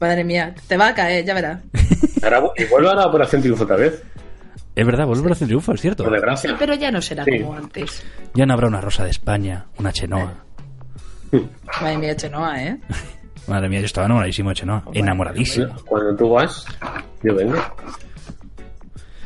[0.00, 1.60] Madre mía, te va a caer, ya verás.
[2.22, 4.02] Ahora, y vuelvo a la Operación Triunfo otra vez,
[4.74, 6.04] Es verdad, vuelve a Operación Triunfo, es cierto.
[6.04, 6.56] por desgracia.
[6.58, 7.40] Pero ya no será Sí.
[7.40, 8.02] como antes.
[8.34, 10.45] Ya no habrá una rosa de España, una Chenoa.
[11.80, 12.78] Madre mía, Chenoa, ¿eh?
[13.46, 14.82] Madre mía, yo estaba enamoradísimo de Chenoa.
[14.92, 15.74] Enamoradísimo.
[15.86, 16.66] Cuando tú vas,
[17.22, 17.56] yo vengo.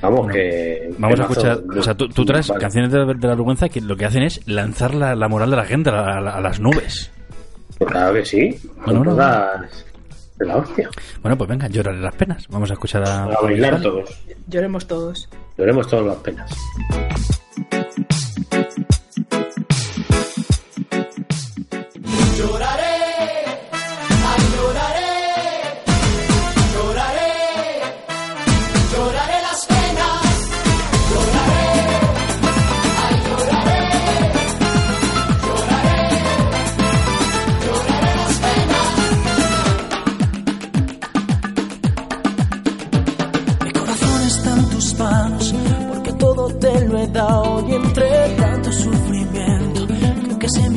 [0.03, 0.91] Vamos, que...
[0.99, 1.63] Vamos que a escuchar.
[1.65, 2.61] mazo- O sea, tú, tú traes Vale.
[2.61, 5.51] canciones de, la- de la vergüenza que lo que hacen es lanzar la, la moral
[5.51, 7.11] de la gente a, la- a las nubes.
[7.79, 8.61] Pues Claro que sí.
[8.85, 9.85] Bueno, no, todas-
[10.39, 10.89] De la hostia.
[11.23, 12.47] Bueno, pues venga, lloraré las penas.
[12.49, 13.25] Vamos a escuchar a.
[13.25, 14.23] A bailar todos.
[14.49, 15.29] Lloremos todos.
[15.59, 16.51] Lloremos todas las penas.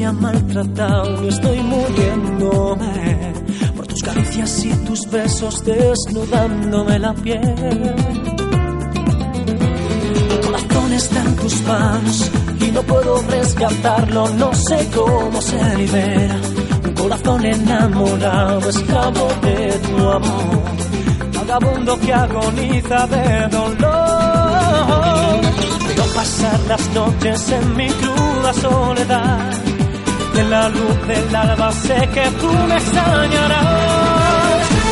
[0.03, 3.33] Me ha maltratado y estoy muriéndome
[3.73, 7.95] por tus caricias y tus besos desnudándome la piel.
[10.29, 16.35] Mi corazón está en tus manos y no puedo rescatarlo, no sé cómo se libera.
[16.85, 20.63] Un corazón enamorado, esclavo de tu amor
[21.33, 25.41] vagabundo que agoniza de dolor.
[25.87, 29.72] Veo pasar las noches en mi cruda soledad.
[30.35, 33.63] En la luz del alba sé que tú me extrañarás.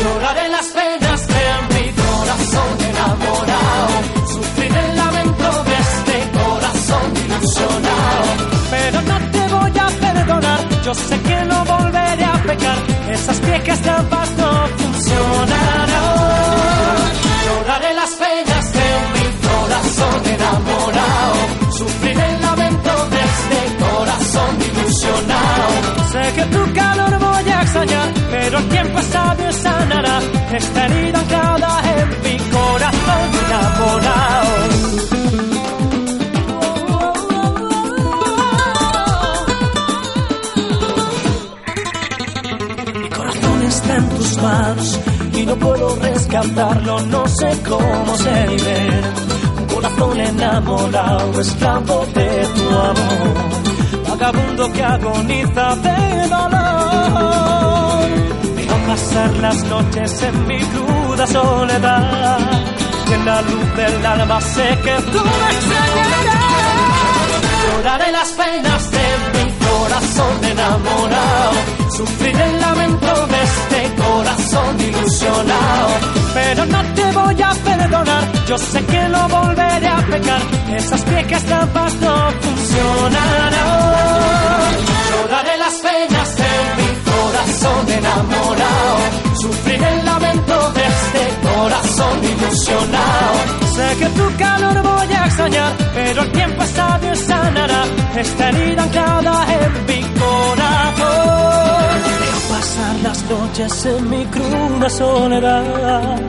[0.02, 3.88] Lloraré las penas de mi corazón enamorado.
[4.34, 8.24] Sufrir el lamento de este corazón ilusionado.
[8.70, 10.60] Pero no te voy a perdonar.
[10.84, 12.78] Yo sé que no volveré a pecar.
[13.10, 15.90] Esas viejas trampas no funcionarán.
[17.44, 20.81] Lloraré las penas de mi corazón enamorado.
[26.30, 30.20] Que tu calor voy a extrañar, pero el tiempo sabio sanará
[30.56, 34.52] esta herida anclada en mi corazón enamorado.
[43.02, 45.00] Mi corazón está en tus manos
[45.34, 49.12] y no puedo rescatarlo, no sé cómo se libera.
[49.58, 53.71] Un corazón enamorado, esclavo de tu amor,
[54.22, 58.08] vagabundo que agoniza de dolor.
[58.56, 62.38] Veo pasar las noches en mi cruda soledad
[63.08, 66.42] y en la luz del alba sé que tú me extrañarás.
[67.64, 71.58] Lloraré las penas de mi corazón enamorado.
[71.96, 76.01] Sufrir el lamento de este corazón ilusionado.
[76.34, 78.32] Pero no te voy a perdonar.
[78.46, 80.40] Yo sé que no volveré a pecar.
[80.76, 83.52] Esas viejas trampas no funcionarán.
[85.10, 88.96] Lloraré las penas de mi corazón enamorado.
[89.42, 93.34] Sufrir el lamento de este corazón ilusionado.
[93.74, 97.84] Sé que tu calor voy a extrañar, pero el tiempo sabio sanará
[98.16, 101.91] esta herida anclada en mi corazón.
[102.62, 106.20] Pasar las noches en mi cruda soledad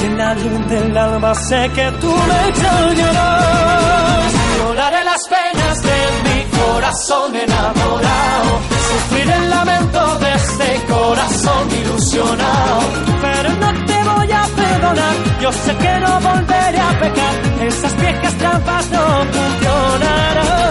[0.00, 4.32] y en la luz del alma sé que tú me extrañarás.
[4.56, 8.50] Lloraré las penas de mi corazón enamorado,
[8.88, 12.80] sufrir el lamento de este corazón ilusionado,
[13.20, 15.14] pero no te voy a perdonar.
[15.40, 17.34] Yo sé que no volveré a pecar,
[17.66, 20.69] esas viejas trampas no funcionarán.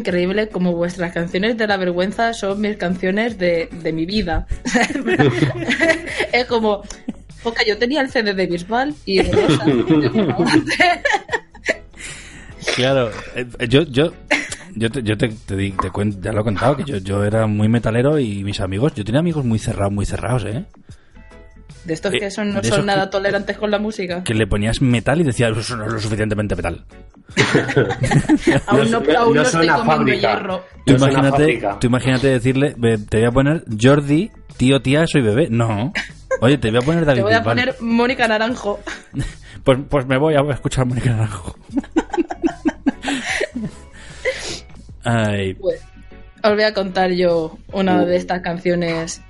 [0.00, 4.46] Increíble como vuestras canciones de la vergüenza son mis canciones de, de mi vida.
[6.32, 6.82] es como,
[7.42, 9.64] Poca, yo tenía el CD de Bisbal y de Rosa.
[12.76, 14.12] Claro, eh, yo, yo,
[14.74, 17.24] yo, te, yo te, te di- te cuen- ya lo he contado, que yo, yo
[17.24, 20.64] era muy metalero y mis amigos, yo tenía amigos muy cerrados, muy cerrados, ¿eh?
[21.84, 24.22] De estos Eh, que son, no son nada que- tolerantes con la música.
[24.22, 26.84] Que le ponías metal y decías, eso no es lo suficientemente metal.
[28.66, 30.18] Aún no, no- aún no no estoy comiendo fábrica.
[30.34, 30.64] hierro.
[30.84, 35.48] Tú imagínate, tú imagínate decirle, "Ve, te voy a poner Jordi, tío, tía, soy bebé.
[35.50, 35.92] No.
[36.42, 38.80] Oye, te voy a poner David Te voy a poner Mónica Naranjo.
[39.62, 41.54] Pues, pues me voy a escuchar Mónica Naranjo.
[45.04, 45.80] Ay, Pues,
[46.42, 49.20] os voy a contar yo una de estas canciones.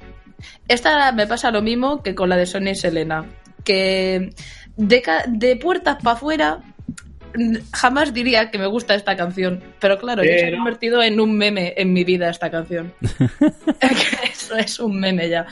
[0.71, 3.27] Esta me pasa lo mismo que con la de Sonia y Selena.
[3.65, 4.31] Que
[4.77, 6.61] de, de puertas para afuera
[7.73, 9.61] jamás diría que me gusta esta canción.
[9.81, 12.95] Pero claro, ya se ha convertido en un meme en mi vida esta canción.
[14.33, 15.45] Eso es un meme ya.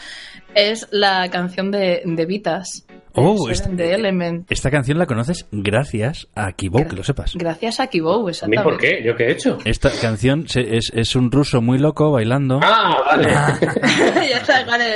[0.55, 2.87] Es la canción de, de Vitas.
[3.21, 4.51] Oh, este- Element.
[4.51, 7.33] esta canción la conoces gracias a Kibo, que lo sepas.
[7.35, 8.63] Gracias a Kibou, ¿A mí exactamente.
[8.65, 9.03] por qué?
[9.05, 9.59] ¿Yo qué he hecho?
[9.65, 12.61] Esta canción se- es, es un ruso muy loco bailando.
[12.63, 13.29] Ah, vale.
[14.29, 14.87] ya está, vale.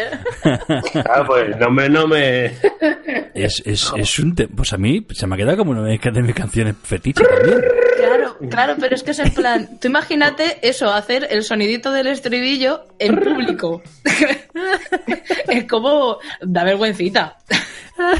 [0.45, 2.47] Ah, pues no me, no me.
[3.35, 4.35] Es, es, es un...
[4.35, 7.61] Pues a mí se me ha quedado como una de mis canciones fetiche también.
[7.97, 12.09] Claro, claro, pero es que es en plan, tú imagínate eso, hacer el sonidito del
[12.09, 13.83] estribillo en público.
[15.49, 17.39] es como, da vergüencita.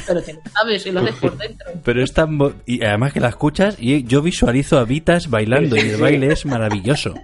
[0.07, 1.71] Pero te lo sabes y lo haces por dentro.
[1.85, 2.39] Pero es tan...
[2.39, 6.33] bo- Y además que la escuchas y yo visualizo a Vitas bailando y el baile
[6.33, 7.15] es maravilloso.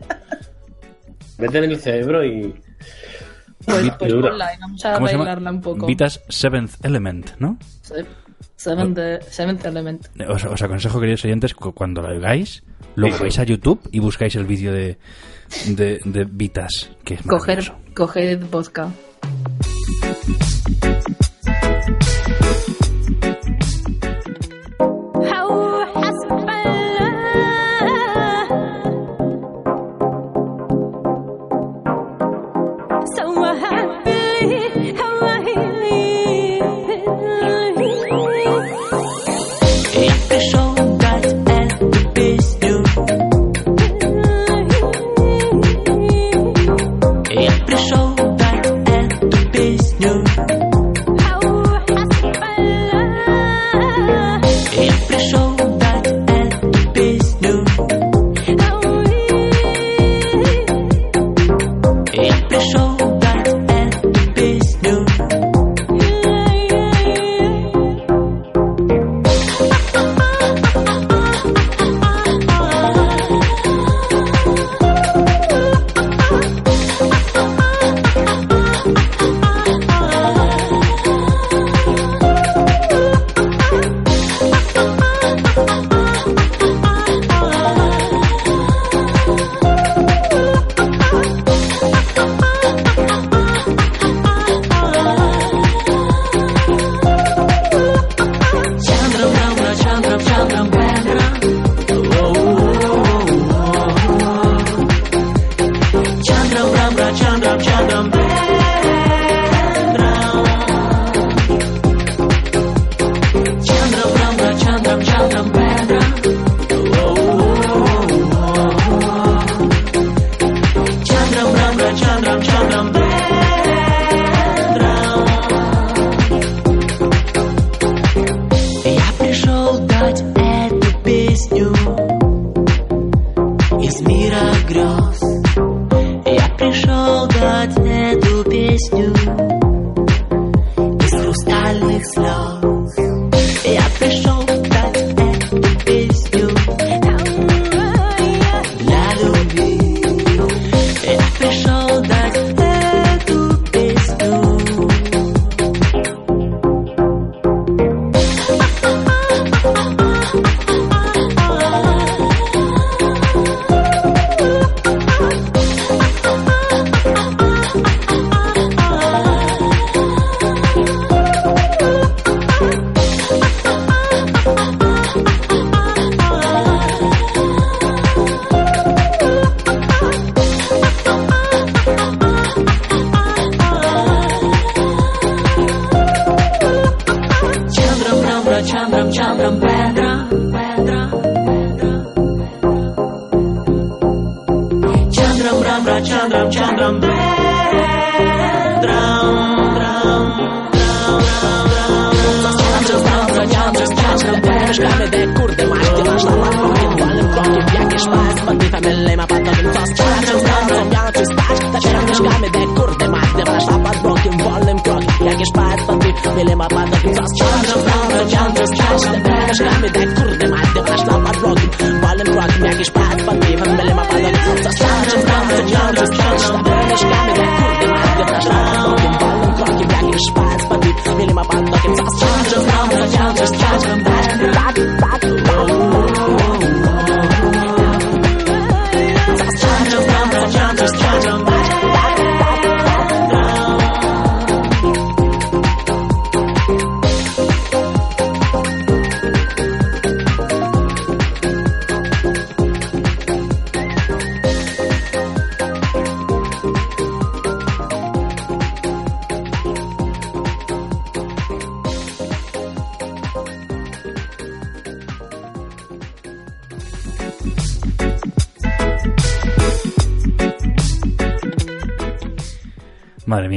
[1.39, 2.55] Meten en el cerebro y.
[3.65, 5.87] Pues, pues ponla y vamos a bailarla un poco.
[5.87, 7.59] Vitas Seventh Element, ¿no?
[7.83, 8.05] Se-
[8.57, 10.07] Seventh, seventh Element.
[10.29, 12.65] Os, os aconsejo, queridos oyentes, cu- cuando lo oigáis,
[12.97, 13.23] luego Sí, sí.
[13.25, 14.99] vais a YouTube y buscáis el vídeo de,
[15.67, 17.23] de, de Vitas, que es
[17.95, 18.91] coger vodka.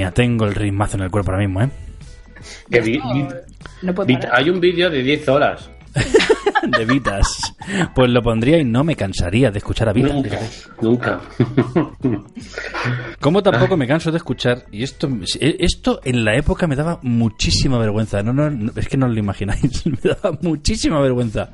[0.02, 1.70] Mía, tengo el ritmazo en el cuerpo ahora mismo, ¿eh?
[2.70, 3.26] Que vi- vi-
[3.84, 4.32] No puedo vi- parar.
[4.34, 5.70] hay un vídeo de 10 horas.
[6.78, 7.56] De Vitas.
[7.96, 10.14] Pues lo pondría y no me cansaría de escuchar a Vitas.
[10.14, 10.40] Nunca.
[10.80, 11.22] Nunca.
[13.20, 17.78] Como tampoco me canso de escuchar, y esto, esto en la época me daba muchísima
[17.80, 18.22] vergüenza.
[18.24, 19.86] No, no, no, es que no lo imagináis.
[19.86, 21.50] Me daba muchísima vergüenza.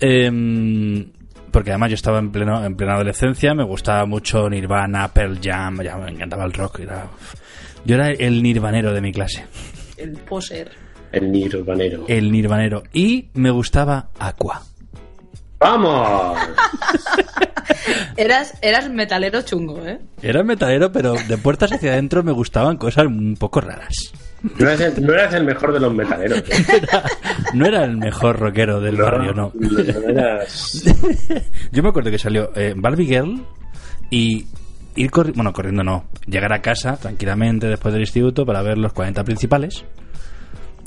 [0.00, 1.06] Em,
[1.54, 5.80] porque además yo estaba en pleno en plena adolescencia, me gustaba mucho Nirvana, Pearl Jam,
[5.82, 6.80] ya me encantaba el rock.
[6.80, 7.06] Era,
[7.84, 9.46] yo era el nirvanero de mi clase.
[9.96, 10.72] El poser.
[11.12, 12.06] El nirvanero.
[12.08, 12.82] El nirvanero.
[12.92, 14.62] Y me gustaba Aqua.
[15.60, 16.36] ¡Vamos!
[18.16, 20.00] Eras, eras metalero chungo, ¿eh?
[20.22, 24.12] Era metalero, pero de puertas hacia adentro me gustaban cosas un poco raras.
[24.58, 26.38] No eras el, no eras el mejor de los metaleros.
[26.38, 26.42] ¿eh?
[27.54, 29.52] No era el mejor rockero del barrio, no.
[29.54, 30.84] No eras...
[31.72, 33.42] Yo me acuerdo que salió eh, Barbie Girl
[34.10, 34.46] y
[34.96, 38.92] ir corriendo, bueno, corriendo no, llegar a casa tranquilamente después del instituto para ver los
[38.92, 39.84] 40 principales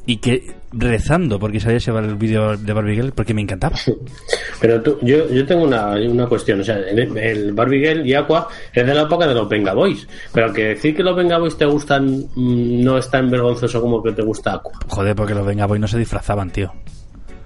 [0.08, 3.76] y que rezando porque sabía llevar el vídeo de Barbie Girl porque me encantaba.
[4.62, 6.62] Pero tú, yo, yo tengo una, una cuestión.
[6.62, 9.74] O sea, el, el Barbie Girl y Aqua es de la época de los Venga
[9.74, 10.08] Boys.
[10.34, 14.02] Pero que decir que los Venga Boys te gustan mm, no es tan vergonzoso como
[14.02, 14.72] que te gusta Aqua.
[14.88, 16.72] Joder, porque los Venga Boy no se disfrazaban, tío.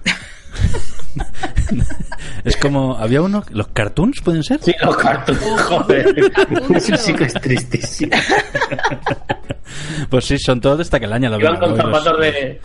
[2.44, 4.60] es como, había uno, los cartoons pueden ser.
[4.62, 6.14] Sí, los cartoons, joder.
[6.74, 8.12] Eso sí que es tristísimo.
[10.10, 12.60] Pues sí, son todos de esta calaña los Iban con zapatos de.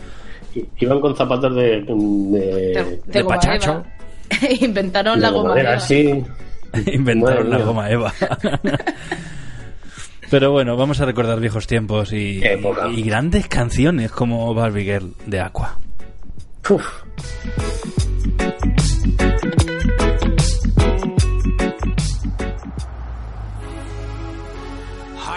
[0.78, 1.82] Iban con zapatos de.
[1.86, 3.82] de, De, pachacho.
[4.60, 5.80] Inventaron la goma madera, eva.
[5.80, 6.22] sí.
[6.92, 7.64] Inventaron Madre la mía.
[7.64, 8.12] goma Eva.
[10.30, 12.40] Pero bueno, vamos a recordar viejos tiempos y
[13.02, 15.78] grandes canciones como Barbie Girl de Aqua.
[16.68, 16.84] Uf.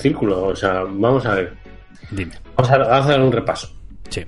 [0.00, 0.46] Círculo.
[0.46, 1.56] O sea, vamos a ver.
[2.10, 2.32] Dime.
[2.56, 3.68] Vamos a, vamos a hacer un repaso.
[4.08, 4.24] Sí.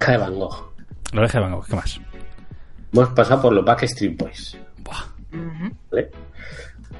[0.00, 0.72] Hija de Van Gogh.
[1.12, 2.00] La oreja de Van Gogh, ¿qué más?
[2.92, 4.58] Hemos pasado por los Backstreet Boys.
[4.82, 5.04] Buah.
[5.90, 6.10] ¿vale?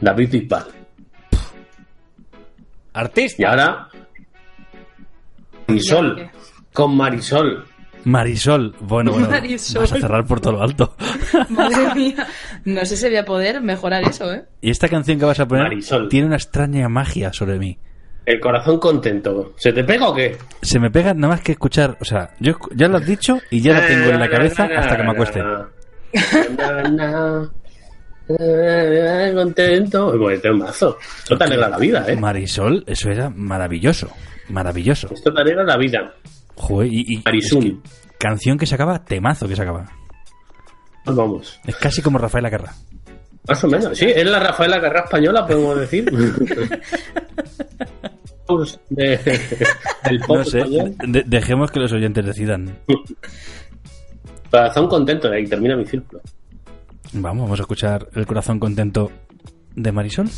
[0.00, 0.66] David Bisbal.
[2.92, 3.42] Artista.
[3.42, 3.88] Y ahora.
[5.66, 6.30] Marisol.
[6.72, 7.66] Con Marisol.
[8.08, 8.74] Marisol.
[8.80, 9.28] Bueno, bueno.
[9.28, 9.82] Marisol.
[9.82, 10.96] Vas a cerrar por todo lo alto.
[11.50, 12.26] Madre mía.
[12.64, 14.44] No sé si voy a poder mejorar eso, ¿eh?
[14.60, 16.08] y esta canción que vas a poner Marisol.
[16.08, 17.78] tiene una extraña magia sobre mí.
[18.24, 19.54] El corazón contento.
[19.56, 20.36] ¿Se te pega o qué?
[20.60, 21.96] Se me pega nada más que escuchar.
[22.00, 24.96] O sea, yo ya lo has dicho y ya la tengo en la cabeza hasta
[24.96, 25.42] que me acueste.
[29.34, 30.14] Contento.
[30.18, 30.98] Pues te mazo.
[31.00, 32.16] Esto te alegra la vida, ¿eh?
[32.16, 34.10] Marisol, eso era maravilloso.
[34.50, 35.08] Maravilloso.
[35.12, 36.14] Esto te alegra la vida.
[36.58, 37.64] Joder, y, y- Marisun.
[37.66, 39.86] es que canción que se acaba, temazo que se acaba.
[41.04, 41.60] Pues vamos.
[41.66, 42.74] Es casi como Rafael Acarra.
[43.46, 43.96] Más o menos.
[43.96, 46.04] Sí, es la Rafaela Carrá española, podemos decir.
[48.90, 49.18] De-
[50.04, 50.58] del pop No sé,
[51.06, 52.78] de- dejemos que los oyentes decidan.
[54.50, 56.22] Corazón contento, ahí termina mi círculo.
[57.12, 59.10] Vamos, vamos a escuchar El corazón contento
[59.76, 60.28] de Marisol.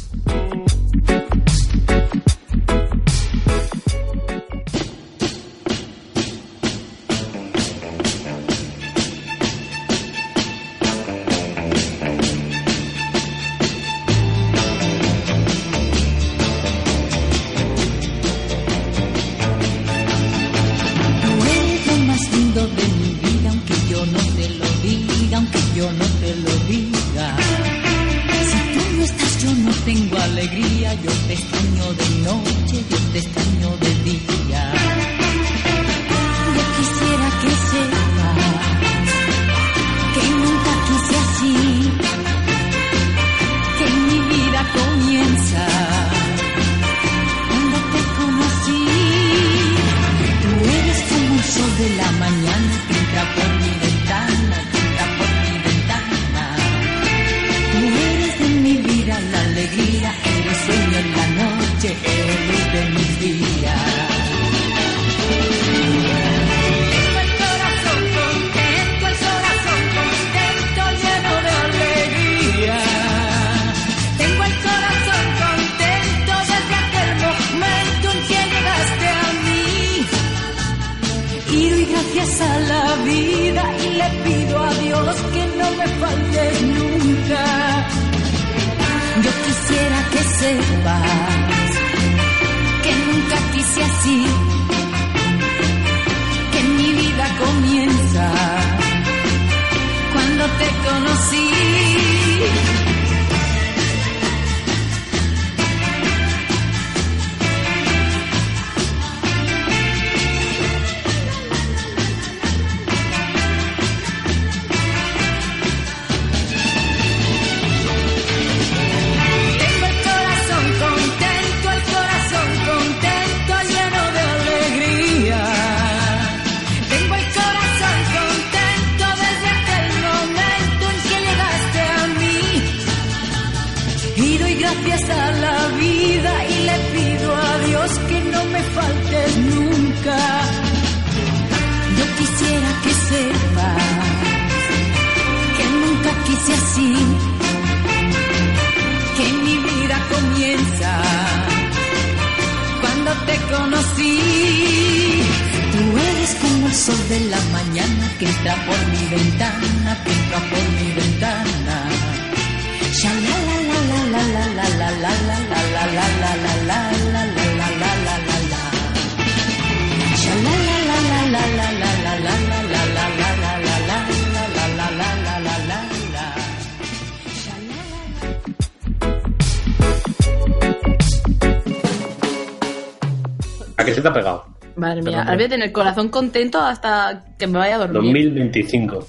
[185.50, 188.14] Tener el corazón contento hasta que me vaya a dormir.
[188.30, 189.06] 2025.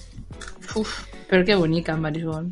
[0.76, 2.52] Uf, pero qué bonita, Marisol.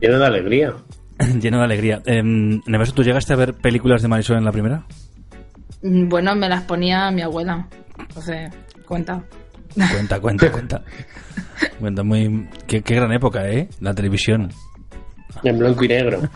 [0.00, 0.74] Lleno de alegría.
[1.40, 2.02] Lleno de alegría.
[2.04, 4.84] Eh, Neveso, ¿tú llegaste a ver películas de Marisol en la primera?
[5.82, 7.66] Mm, Bueno, me las ponía mi abuela.
[7.98, 8.52] Entonces,
[8.86, 9.22] cuenta.
[9.74, 10.82] Cuenta, cuenta, cuenta.
[11.80, 12.48] Cuenta muy...
[12.66, 13.68] Qué, qué gran época, ¿eh?
[13.80, 14.50] La televisión.
[15.44, 16.20] En blanco y negro.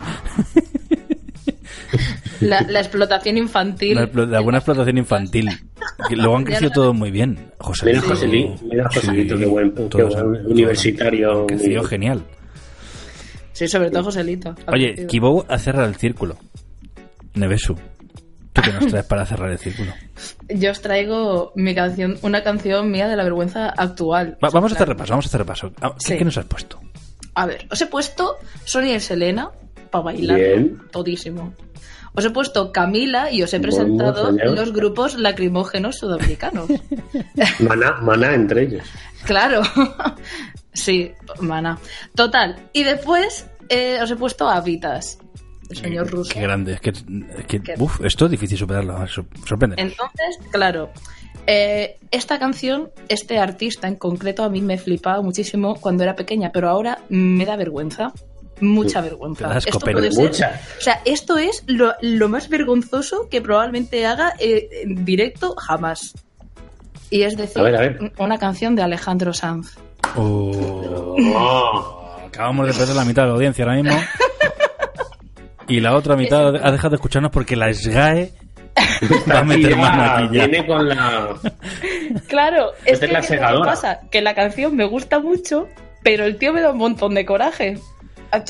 [2.41, 3.95] La, la explotación infantil.
[4.13, 5.49] La buena explotación infantil.
[6.11, 7.51] Luego han crecido todo muy bien.
[7.59, 11.47] José Mira Joselito, mira Joselito, qué buen, qué buen universitario.
[11.47, 12.23] Creció genial.
[13.53, 14.55] Sí, sobre todo Joselito.
[14.67, 16.37] Oye, Kibou a cerrar el círculo.
[17.35, 17.75] Nevesu,
[18.53, 19.91] ¿tú qué nos traes para cerrar el círculo?
[20.49, 24.37] Yo os traigo mi canción, una canción mía de la vergüenza actual.
[24.43, 25.71] Va- vamos a hacer repaso, vamos a hacer repaso.
[25.81, 26.17] Ah, ¿Qué, Sí.
[26.17, 26.79] qué nos has puesto?
[27.33, 29.49] A ver, os he puesto Sonia y Selena
[29.91, 30.77] para bailar Bien.
[30.91, 31.53] todísimo.
[32.17, 36.69] Os he puesto Camila y os he presentado los grupos lacrimógenos sudamericanos.
[37.59, 38.83] Maná, maná entre ellos.
[39.25, 39.61] claro.
[40.73, 41.11] sí,
[41.41, 41.77] mana.
[42.15, 42.55] Total.
[42.73, 45.17] Y después eh, os he puesto Habitas,
[45.69, 46.31] el señor ruso.
[46.33, 47.03] Qué grande, es que, es
[47.47, 49.75] que Qué- uf, esto es difícil superarlo, sor- sorprende.
[49.79, 50.91] Entonces, claro,
[51.47, 56.51] eh, esta canción, este artista en concreto, a mí me flipaba muchísimo cuando era pequeña,
[56.51, 58.13] pero ahora me da vergüenza.
[58.61, 59.47] Mucha vergüenza.
[59.47, 60.61] asco, Esto pero puede ser- mucha.
[60.77, 66.13] O sea, esto es lo, lo más vergonzoso que probablemente haga eh, en directo jamás.
[67.09, 68.11] Y es decir, A ver, a ver.
[68.17, 69.77] una canción de Alejandro Sanz.
[70.15, 73.97] Oh, Oh, acabamos de perder la mitad de la audiencia ahora mismo.
[75.67, 78.33] Y la otra mitad ha dejado de escucharnos porque la SGAE
[79.31, 80.47] va a meter mano aquí ya.
[80.47, 81.29] Viene con la.
[82.27, 83.99] Claro, es que es la ¿qué pasa?
[84.11, 85.67] Que la canción me gusta mucho,
[86.03, 87.79] pero el tío me da un montón de coraje.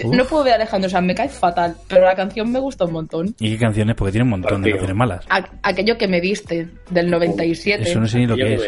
[0.03, 0.15] Uf.
[0.15, 2.93] No puedo ver a Alejandro Sanz, me cae fatal, pero la canción me gusta un
[2.93, 3.36] montón.
[3.39, 3.95] ¿Y qué canciones?
[3.95, 5.26] Porque tiene un montón de canciones malas.
[5.30, 7.84] A- aquello que me diste, del 97.
[7.89, 8.61] Eso no sé ni lo que es.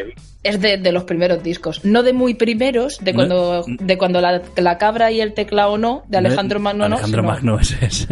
[0.48, 4.22] Es de, de los primeros discos, no de muy primeros, de No- cuando, de cuando
[4.22, 6.96] la, la cabra y el teclado no, de Alejandro Magno no.
[6.96, 8.08] Alejandro Magno es ese.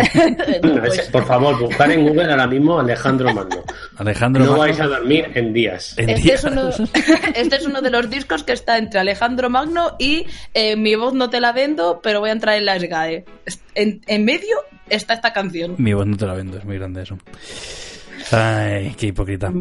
[0.61, 3.63] No, Pues, por favor, buscar en Google ahora mismo Alejandro Magno.
[3.97, 4.63] Alejandro No Magno.
[4.65, 5.97] vais a dormir en días.
[5.97, 6.43] en Este días.
[6.43, 6.69] es, uno,
[7.35, 11.13] este es uno de los discos que está entre Alejandro Magno y eh, Mi voz
[11.13, 13.25] no te la vendo, pero voy a entrar en la SGAE.
[13.75, 14.57] En, en medio
[14.89, 15.75] está esta canción.
[15.77, 17.17] Mi voz no te la vendo, es muy grande eso.
[18.31, 19.51] Ay, qué hipócrita.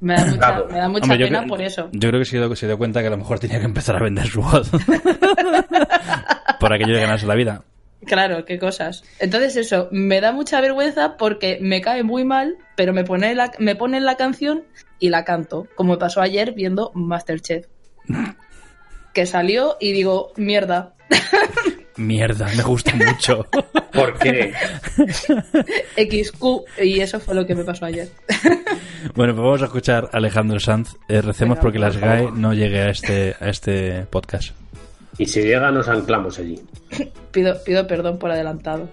[0.00, 0.68] Me da mucha, Claro.
[0.70, 1.88] me da mucha Hombre, yo pena por eso.
[1.92, 3.96] Yo creo que se dio, se dio cuenta que a lo mejor tenía que empezar
[3.96, 4.70] a vender su voz.
[6.60, 7.62] por aquello de ganarse la vida.
[8.06, 9.04] Claro, qué cosas.
[9.18, 13.52] Entonces eso, me da mucha vergüenza porque me cae muy mal, pero me pone la,
[13.58, 14.64] me ponen la canción
[14.98, 17.66] y la canto, como me pasó ayer viendo Masterchef.
[19.12, 20.94] Que salió y digo, mierda,
[21.96, 23.46] Mierda, me gusta mucho.
[23.92, 24.52] ¿Por qué?
[25.96, 26.44] XQ,
[26.82, 28.08] y eso fue lo que me pasó ayer.
[29.14, 30.96] bueno, pues vamos a escuchar a Alejandro Sanz.
[31.08, 34.52] Eh, recemos Venga, porque por las GAE no llegue a este, a este podcast.
[35.18, 36.60] Y si llega, nos anclamos allí.
[37.30, 38.88] Pido, pido perdón por adelantado.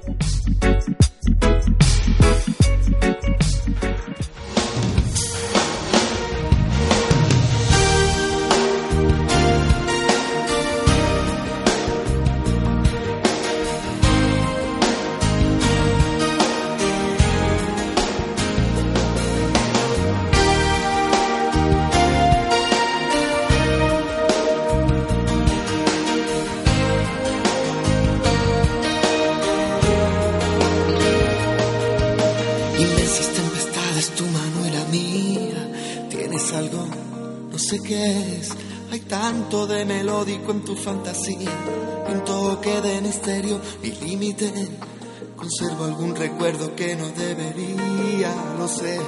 [38.08, 38.68] No.
[38.92, 41.52] Hay tanto de melódico en tu fantasía.
[42.10, 44.52] Un toque de misterio y límite.
[45.36, 49.00] Conservo algún recuerdo que no debería, lo sé.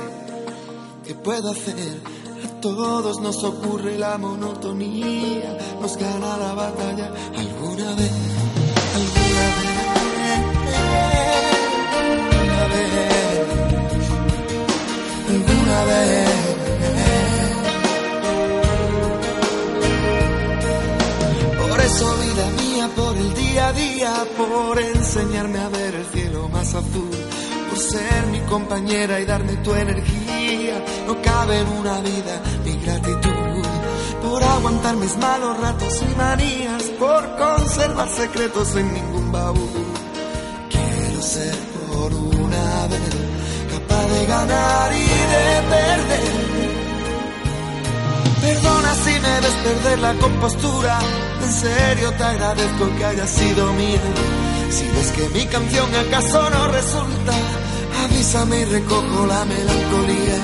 [1.06, 2.20] ¿Qué puedo hacer?
[2.46, 5.58] A todos nos ocurre la monotonía.
[5.82, 8.12] Nos gana la batalla alguna vez,
[8.96, 9.72] alguna vez,
[12.00, 13.10] alguna vez,
[15.30, 16.29] alguna vez.
[21.90, 26.74] Eso, vida mía, por el día a día, por enseñarme a ver el cielo más
[26.74, 27.10] azul,
[27.70, 33.66] por ser mi compañera y darme tu energía, no cabe en una vida mi gratitud,
[34.24, 39.70] por aguantar mis malos ratos y manías, por conservar secretos en ningún baúl.
[40.70, 41.56] Quiero ser
[41.92, 43.10] por una vez
[43.74, 46.59] capaz de ganar y de perder.
[48.42, 51.00] Perdona si me ves perder la compostura.
[51.44, 54.02] En serio te agradezco que haya sido mía.
[54.70, 57.34] Si ves que mi canción acaso no resulta,
[58.04, 60.38] avísame y recojo la melancolía.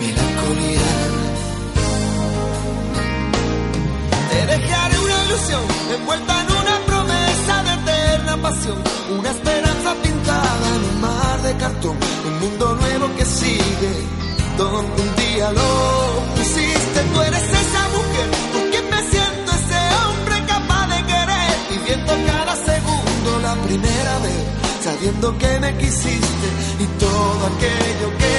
[0.00, 0.90] Melancolía.
[4.30, 5.62] Te dejaré una ilusión
[5.94, 8.78] envuelta en una promesa de eterna pasión.
[9.18, 11.96] Una esperanza pintada en un mar de cartón.
[12.26, 14.19] Un mundo nuevo que sigue.
[14.60, 17.00] Donde un día lo pusiste.
[17.14, 21.52] Tú eres esa mujer con quien me siento ese hombre capaz de querer.
[21.70, 24.44] Viviendo cada segundo la primera vez.
[24.84, 26.48] Sabiendo que me quisiste
[26.78, 28.34] y todo aquello que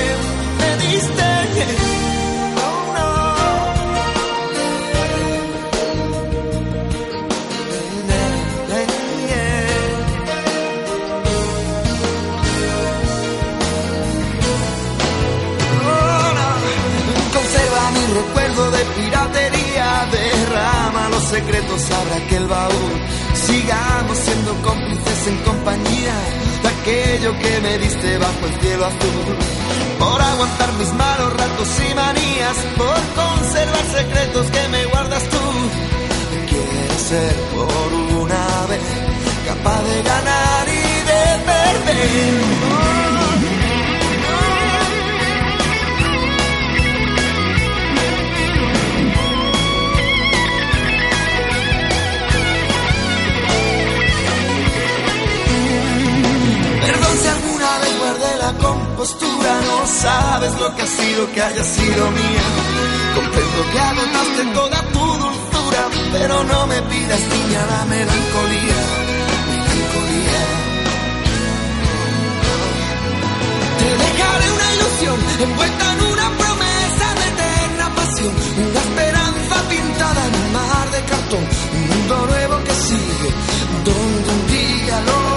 [0.59, 2.00] me diste.
[18.81, 22.93] De piratería derrama los secretos, abre aquel baúl.
[23.33, 26.15] Sigamos siendo cómplices en compañía
[26.63, 29.35] de aquello que me diste bajo el cielo azul.
[29.99, 35.43] Por aguantar mis malos ratos y manías, por conservar secretos que me guardas tú.
[36.49, 37.89] Quiero ser por
[38.23, 38.87] una vez
[39.47, 43.20] capaz de ganar y de perder.
[58.51, 62.45] La compostura, no sabes lo que ha sido que haya sido mía.
[63.15, 65.81] Comprendo que agotaste toda tu dulzura,
[66.11, 68.79] pero no me pidas niña la melancolía,
[69.49, 70.41] melancolía.
[73.79, 78.33] Te dejaré una ilusión envuelta en una promesa de eterna pasión,
[78.69, 81.43] una esperanza pintada en un mar de cartón,
[81.73, 83.29] un mundo nuevo que sigue,
[83.85, 85.30] donde un día lo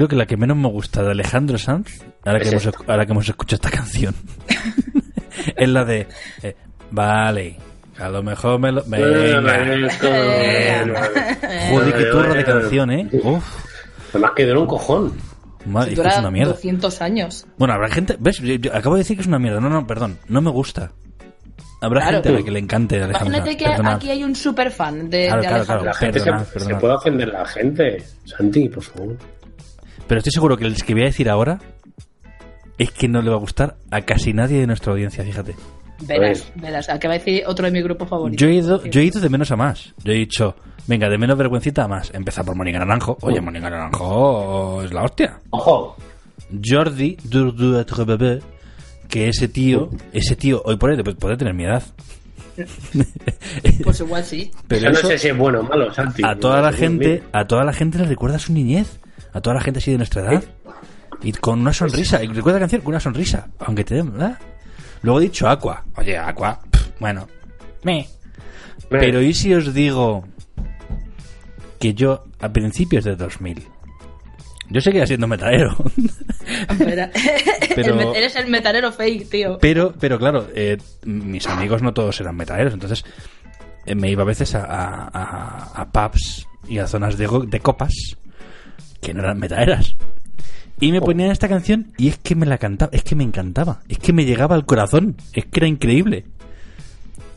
[0.00, 2.78] creo que la que menos me gusta de Alejandro Sanz, ahora que, hemos, esta.
[2.90, 4.14] ahora que hemos escuchado esta canción,
[5.56, 6.08] es la de
[6.42, 6.56] eh,
[6.90, 7.58] Vale,
[7.98, 8.82] a lo mejor me lo.
[8.86, 9.52] Venga.
[11.70, 13.08] Joder, qué turra de canción, ¿eh?
[13.12, 13.44] Uf,
[14.14, 15.12] Además que dura un cojón.
[15.66, 16.52] madre, que Dura es una mierda.
[16.52, 17.46] 200 años.
[17.58, 18.16] Bueno, habrá gente.
[18.18, 18.38] ¿Ves?
[18.38, 19.60] Yo- yo acabo de decir que es una mierda.
[19.60, 20.16] No, no, perdón.
[20.28, 20.92] No me gusta.
[21.82, 22.16] Habrá Claro.
[22.16, 23.94] gente a la que le encante Alejandro Imagínate que Perdonad.
[23.96, 25.84] aquí hay un super fan de, Claro, de claro, Alejandro.
[25.84, 28.02] La gente se, Perdonad, se puede ofender la gente.
[28.24, 29.16] Santi, por favor.
[30.10, 31.60] Pero estoy seguro que el que voy a decir ahora
[32.78, 35.54] es que no le va a gustar a casi nadie de nuestra audiencia, fíjate.
[36.00, 36.88] Verás, verás.
[36.88, 38.36] ¿A qué va a decir otro de mi grupo favorito?
[38.36, 39.94] Yo he ido, yo he ido de menos a más.
[40.02, 40.56] Yo he dicho,
[40.88, 42.12] venga, de menos vergüencita a más.
[42.12, 43.18] Empezar por Mónica Naranjo.
[43.20, 45.38] Oye, Mónica Naranjo es la hostia.
[45.50, 45.94] Ojo.
[46.60, 47.16] Jordi
[49.08, 51.84] que ese tío, ese tío, hoy por hoy puede tener mi edad.
[53.84, 54.50] Pues igual sí.
[54.66, 56.22] Pero Yo no eso, sé si es bueno o malo, Santi.
[56.26, 58.98] a toda la gente, a toda la gente le recuerda su niñez.
[59.32, 60.44] A toda la gente así de nuestra edad.
[61.22, 62.22] Y con una sonrisa.
[62.22, 63.48] Y recuerda la canción con una sonrisa.
[63.60, 64.38] Aunque te den, ¿verdad?
[65.02, 65.84] Luego he dicho Aqua.
[65.96, 66.60] Oye, Aqua.
[66.70, 67.26] pff, bueno.
[67.82, 68.06] Me.
[68.88, 70.24] Pero ¿y si os digo
[71.78, 73.62] que yo a principios de 2000
[74.68, 75.76] yo seguía siendo metalero
[76.68, 77.10] Espera.
[77.74, 79.58] Pero- Eres el metalero fake, tío.
[79.60, 83.04] pero pero claro eh, mis amigos no todos eran metaleros entonces
[83.86, 87.46] eh, me iba a veces a, a, a- a pubs y a zonas de, go-
[87.46, 87.92] de copas
[89.00, 89.96] que no eran metaleras
[90.80, 93.80] y me ponían esta canción y es que me la cantaba es que me encantaba
[93.88, 96.24] es que me llegaba al corazón es que era increíble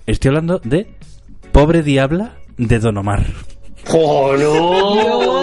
[0.05, 0.87] estoy hablando de
[1.51, 3.25] Pobre Diabla de Don Omar
[3.91, 5.33] ¡Oh, no!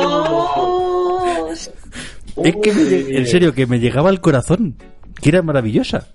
[2.44, 2.82] Es que, me
[3.18, 4.76] en serio, que me llegaba al corazón.
[5.20, 6.06] Que era maravillosa.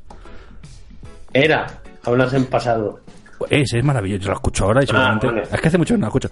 [1.34, 1.82] Era.
[2.04, 3.02] Hablas en pasado.
[3.50, 4.24] Es, es maravilloso.
[4.24, 5.28] Yo la escucho ahora y seguramente.
[5.28, 5.44] vale.
[5.44, 6.30] Es que hace mucho que no la escucho.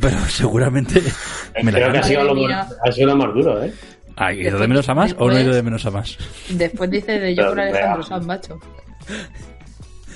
[0.00, 1.02] Pero seguramente
[1.62, 2.68] me la Creo que ha sido, lo más, mía.
[2.84, 3.72] ha sido lo más duro, ¿eh?
[4.16, 6.16] ¿Ha ido de menos a más o no ha ido de menos a más?
[6.50, 8.06] Después dice de yo Pero, con Alejandro vea.
[8.06, 8.58] Sanz, macho.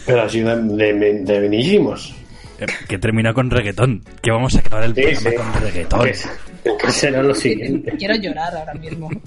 [0.07, 2.15] Pero ha sido de, de, de benísimos.
[2.59, 4.03] Eh, Que termina con reggaetón.
[4.23, 5.37] Que vamos a acabar el Sí, programa sí.
[5.53, 6.01] con reggaetón.
[6.65, 7.93] ¿Qué, qué será lo siguiente?
[7.99, 9.11] Quiero llorar ahora mismo.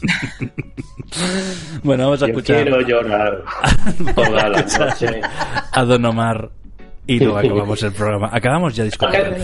[1.82, 3.44] Bueno, vamos a Yo escuchar quiero llorar
[4.14, 5.22] toda la noche.
[5.72, 6.52] a Don Omar
[7.10, 8.30] y no acabamos el programa.
[8.32, 9.36] Acabamos ya discutiendo.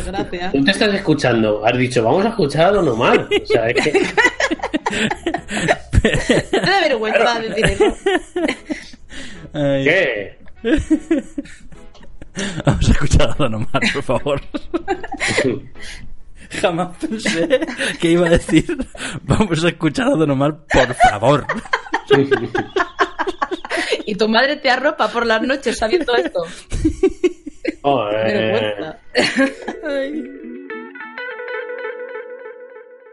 [0.51, 1.65] Tú te estás escuchando.
[1.65, 3.27] Has dicho, vamos a escuchar a Don Omar.
[3.41, 3.91] O sea, es que...
[6.53, 7.85] Me da vergüenza decir eso.
[9.83, 10.37] ¿Qué?
[12.65, 14.39] Vamos a escuchar a Don Omar, por favor.
[16.61, 17.49] Jamás pensé
[17.99, 18.77] que iba a decir,
[19.23, 21.47] vamos a escuchar a Don Omar, por favor.
[24.05, 26.43] y tu madre te arropa por las noches sabiendo esto.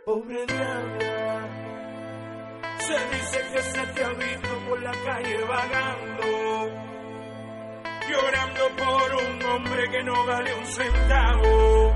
[0.04, 1.48] Pobre diabla,
[2.78, 6.26] se dice que se te ha visto por la calle vagando,
[8.08, 11.94] llorando por un hombre que no vale un centavo.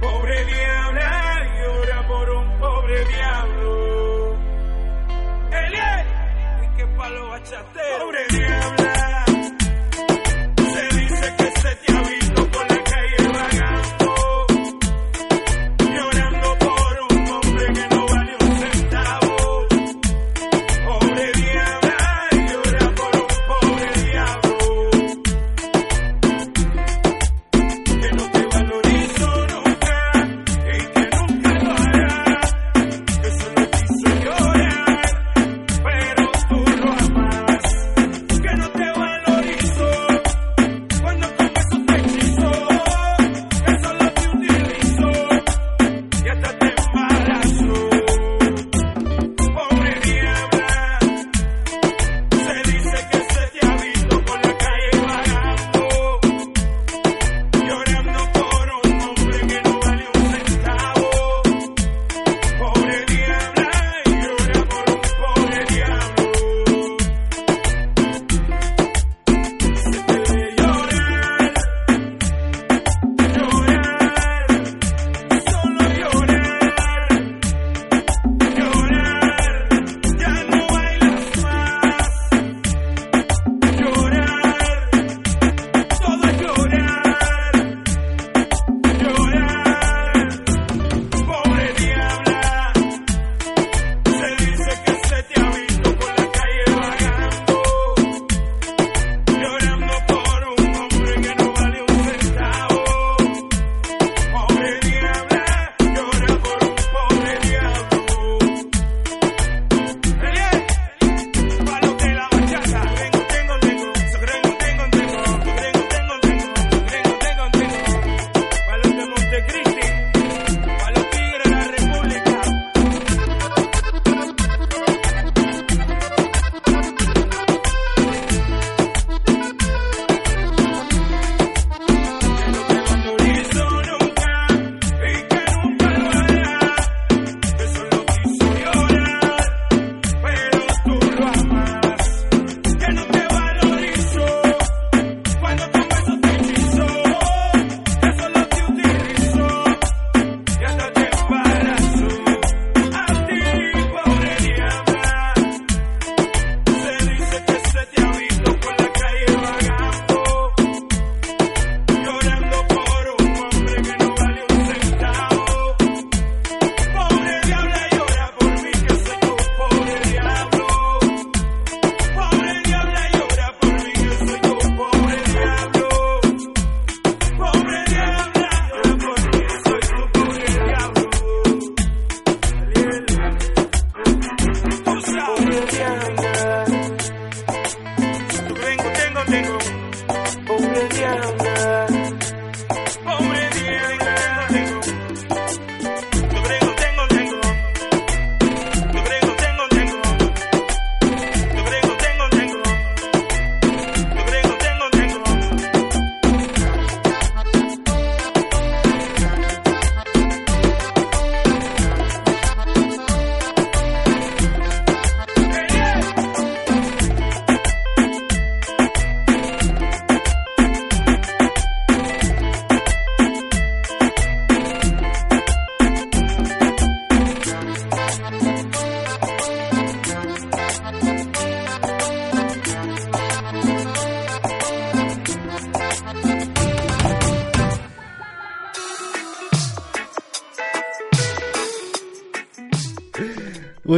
[0.00, 4.36] Pobre diabla, llora por un pobre diablo.
[5.52, 6.04] Elie,
[6.62, 8.04] y qué palo bachatero.
[8.04, 8.97] Pobre diabla.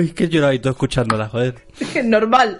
[0.00, 1.54] Uy, que lloraba y todo escuchándola, joder.
[2.04, 2.58] Normal.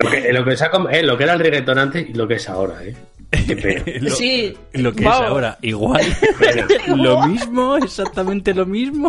[0.00, 2.48] Eh, lo que, es, eh, lo que era el reggaetón antes y lo que es
[2.48, 2.96] ahora, ¿eh?
[4.00, 6.04] lo, sí, lo que es ahora, igual.
[6.96, 9.08] lo mismo, exactamente lo mismo.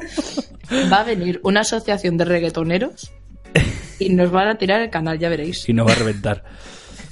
[0.92, 3.12] Va a venir una asociación de reggaetoneros
[3.98, 5.68] y nos van a tirar el canal, ya veréis.
[5.70, 6.44] Y nos va a reventar.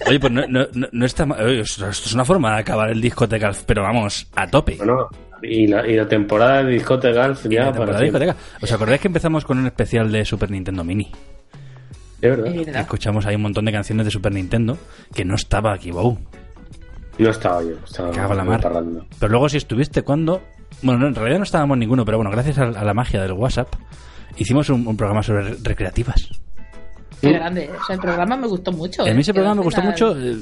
[0.05, 1.49] Oye, pues no, no, no, está mal.
[1.49, 4.75] Esto es una forma de acabar el discoteca, pero vamos, a tope.
[4.75, 5.09] Bueno,
[5.41, 8.25] la, y la temporada de Discoteca Golf Y ya la para temporada de siempre.
[8.27, 8.57] discoteca.
[8.61, 11.11] ¿Os acordáis que empezamos con un especial de Super Nintendo Mini?
[12.21, 12.47] Es verdad.
[12.47, 12.81] Es verdad.
[12.81, 14.77] Escuchamos ahí un montón de canciones de Super Nintendo
[15.13, 16.17] que no estaba aquí, wow.
[17.19, 18.61] No estaba yo, estaba Cago la mar.
[19.19, 20.41] Pero luego si estuviste cuando...
[20.83, 23.31] Bueno, no, en realidad no estábamos ninguno, pero bueno, gracias a, a la magia del
[23.33, 23.67] WhatsApp
[24.37, 26.29] hicimos un, un programa sobre re- recreativas.
[27.19, 27.71] Qué grande.
[27.71, 29.03] O sea, el programa me gustó mucho.
[29.03, 29.13] A ¿eh?
[29.15, 30.35] mí ese Quedó programa me gustó final- mucho eh,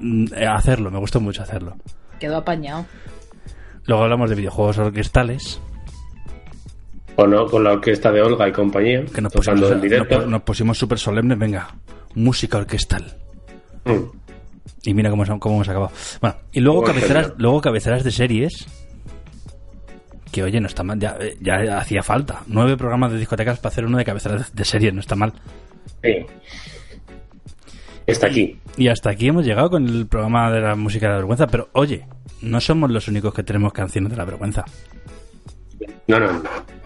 [0.00, 1.76] mm, eh, hacerlo, me gustó mucho hacerlo.
[2.18, 2.86] Quedó apañado.
[3.86, 5.60] Luego hablamos de videojuegos orquestales,
[7.16, 10.18] O no, con la orquesta de Olga y compañía, que nos pusimos, en directo.
[10.20, 11.68] nos, nos pusimos súper solemnes, venga,
[12.14, 13.16] música orquestal.
[13.84, 14.22] Mm.
[14.84, 15.92] Y mira cómo, cómo hemos acabado.
[16.20, 18.66] Bueno, y luego Buen cabeceras, luego cabeceras de series.
[20.30, 22.42] Que oye, no está mal, ya, eh, ya hacía falta.
[22.46, 25.34] Nueve programas de discotecas para hacer uno de cabeceras de series, no está mal.
[26.02, 26.26] Sí.
[28.06, 28.58] Está aquí.
[28.76, 31.46] Y hasta aquí hemos llegado con el programa de la música de la vergüenza.
[31.46, 32.06] Pero oye,
[32.40, 34.64] no somos los únicos que tenemos canciones de la vergüenza.
[36.06, 36.42] No, no, no.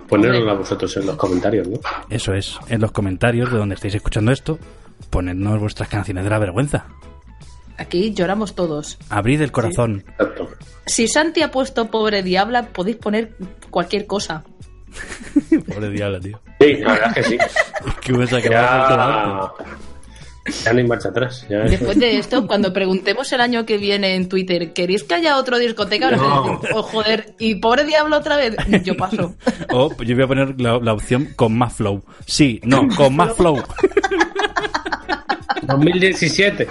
[0.09, 1.79] Ponérnosla vosotros en los comentarios, ¿no?
[2.11, 4.59] Eso es, en los comentarios de donde estáis escuchando esto,
[5.11, 6.87] ponednos vuestras canciones de la vergüenza.
[7.77, 8.99] Aquí lloramos todos.
[9.11, 10.05] Abrid el corazón.
[10.09, 10.49] Exacto.
[10.87, 13.37] Si Santi ha puesto pobre diabla, podéis poner
[13.71, 14.45] cualquier cosa.
[15.67, 16.41] Pobre diablo, tío.
[16.61, 17.39] Sí, la verdad es que sí.
[17.39, 19.55] Es que alto.
[20.65, 21.47] Ya, no hay marcha atrás.
[21.49, 25.39] Ya Después de esto, cuando preguntemos el año que viene en Twitter, ¿queréis que haya
[25.39, 26.11] otro discoteca?
[26.13, 26.61] No.
[26.75, 28.55] Oh, joder, y pobre diablo otra vez.
[28.85, 29.35] Yo paso.
[29.73, 32.05] O yo voy a poner la, la opción con más flow.
[32.27, 33.63] Sí, no, con más flow.
[35.63, 36.67] 2017.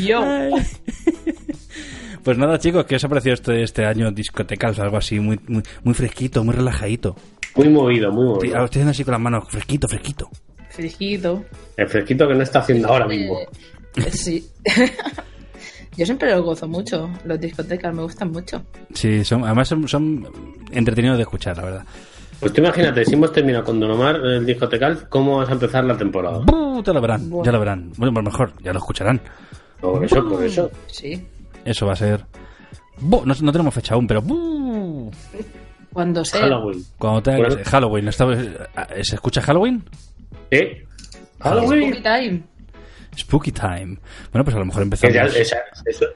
[0.00, 0.22] Yo.
[2.24, 4.78] Pues nada, chicos, ¿qué os ha parecido este, este año discotecas?
[4.80, 7.16] Algo así muy, muy, muy fresquito, muy relajadito.
[7.54, 8.64] Muy movido, muy Estoy movido.
[8.64, 10.28] estoy haciendo así con las manos, fresquito, fresquito.
[10.78, 11.44] Fresquito.
[11.76, 13.36] El fresquito que no está haciendo ahora mismo.
[13.96, 14.48] Eh, sí.
[15.96, 17.10] Yo siempre lo gozo mucho.
[17.24, 18.62] Los discotecas me gustan mucho.
[18.94, 20.28] Sí, son, además son, son
[20.70, 21.84] entretenidos de escuchar, la verdad.
[22.38, 25.82] Pues tú imagínate, si hemos terminado con Don Omar el discotecal, ¿cómo vas a empezar
[25.82, 26.38] la temporada?
[26.46, 26.80] ¡Buh!
[26.84, 27.44] Ya lo verán, Bueno.
[27.44, 27.90] ya lo verán.
[27.96, 29.20] Bueno, pues mejor, ya lo escucharán.
[29.80, 30.70] Por eso, por eso.
[30.86, 31.26] Sí.
[31.64, 32.24] Eso va a ser...
[33.00, 34.22] No, no tenemos fecha aún, pero...
[35.92, 36.42] Cuando sea.
[36.42, 36.84] Halloween.
[36.96, 37.32] Cuando
[37.64, 38.08] Halloween.
[38.08, 38.26] ¿está-
[39.02, 39.82] ¿Se escucha Halloween?
[40.50, 40.84] ¿Eh?
[41.42, 42.42] Spooky time.
[43.16, 43.98] Spooky Time.
[44.32, 45.36] Bueno, pues a lo mejor ya- empezamos...
[45.36, 46.06] esa- eso-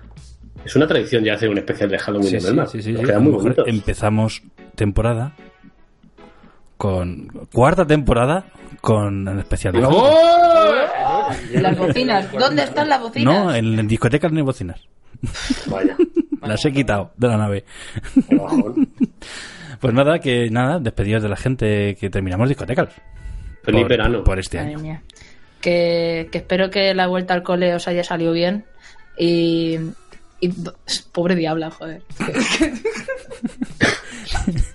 [0.64, 3.01] es una tradición ya hacer un especial de Halloween Sí, en sí, sí, sí, Nos
[3.01, 3.06] sí.
[3.06, 3.66] queda A lo muy mejor bonito.
[3.66, 4.43] empezamos
[4.76, 5.34] temporada
[6.76, 7.26] con...
[7.52, 8.47] Cuarta temporada
[8.80, 11.62] con el especial de Halloween.
[11.62, 12.32] Las bocinas.
[12.32, 13.34] ¿Dónde están las bocinas?
[13.34, 14.80] No, en, en discotecas ni bocinas.
[15.66, 15.97] Vaya.
[16.43, 17.64] Las he quitado de la nave.
[19.80, 22.90] Pues nada, que nada, despedidos de la gente que terminamos discotecas.
[23.62, 24.24] Feliz por, verano.
[24.24, 24.78] Por este Madre año.
[24.82, 25.02] mía.
[25.60, 28.64] Que, que espero que la vuelta al cole os haya salido bien.
[29.18, 29.78] Y.
[30.40, 30.48] y
[31.12, 32.02] pobre diabla, joder.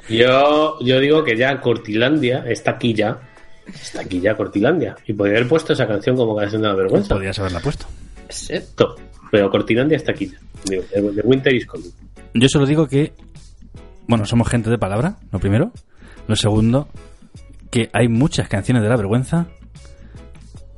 [0.10, 3.20] Yo, yo digo que ya Cortilandia está aquí ya.
[3.68, 4.96] Está aquí ya Cortilandia.
[5.06, 7.14] Y podría haber puesto esa canción como canción de la vergüenza.
[7.16, 7.86] Podrías haberla puesto.
[8.30, 8.54] Sí.
[8.76, 8.96] To-
[9.32, 10.38] Pero Cortilandia está aquí ya.
[10.66, 11.90] Digo, The Winter is coming.
[12.34, 13.14] Yo solo digo que,
[14.08, 15.72] bueno, somos gente de palabra, lo primero.
[16.28, 16.88] Lo segundo,
[17.78, 19.46] que hay muchas canciones de la vergüenza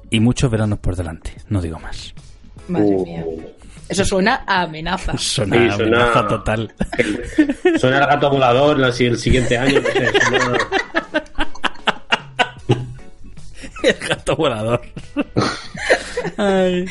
[0.09, 1.33] y muchos veranos por delante.
[1.47, 2.13] No digo más.
[2.67, 3.25] Madre Uh, mía.
[3.87, 5.13] Eso suena a amenaza.
[5.17, 6.73] Suena, Sí, suena- amenaza total.
[7.79, 9.79] Suena el gato volador el siguiente año.
[9.79, 10.57] no sé, suena-
[13.83, 14.81] El gato volador.
[16.35, 16.85] Ay.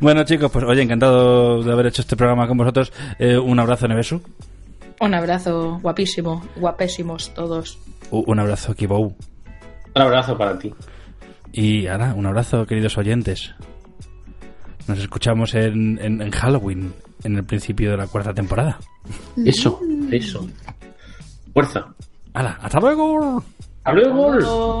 [0.00, 2.92] Bueno, chicos, pues oye, encantado de haber hecho este programa con vosotros.
[3.20, 4.20] Eh, un abrazo, Nevesu.
[5.00, 7.78] Un abrazo guapísimo, guapésimos todos.
[8.12, 9.16] Un abrazo, Kibou.
[9.94, 10.72] Un abrazo para ti.
[11.52, 13.54] Y ahora, un abrazo, queridos oyentes.
[14.86, 16.92] Nos escuchamos en, en- en Halloween,
[17.24, 18.78] en el principio de la cuarta temporada.
[19.44, 19.80] Eso,
[20.10, 20.46] eso.
[21.52, 21.86] Fuerza.
[22.34, 22.58] ¡Hala!
[22.62, 23.42] ¡Hasta luego!
[23.84, 24.80] ¡Hasta luego!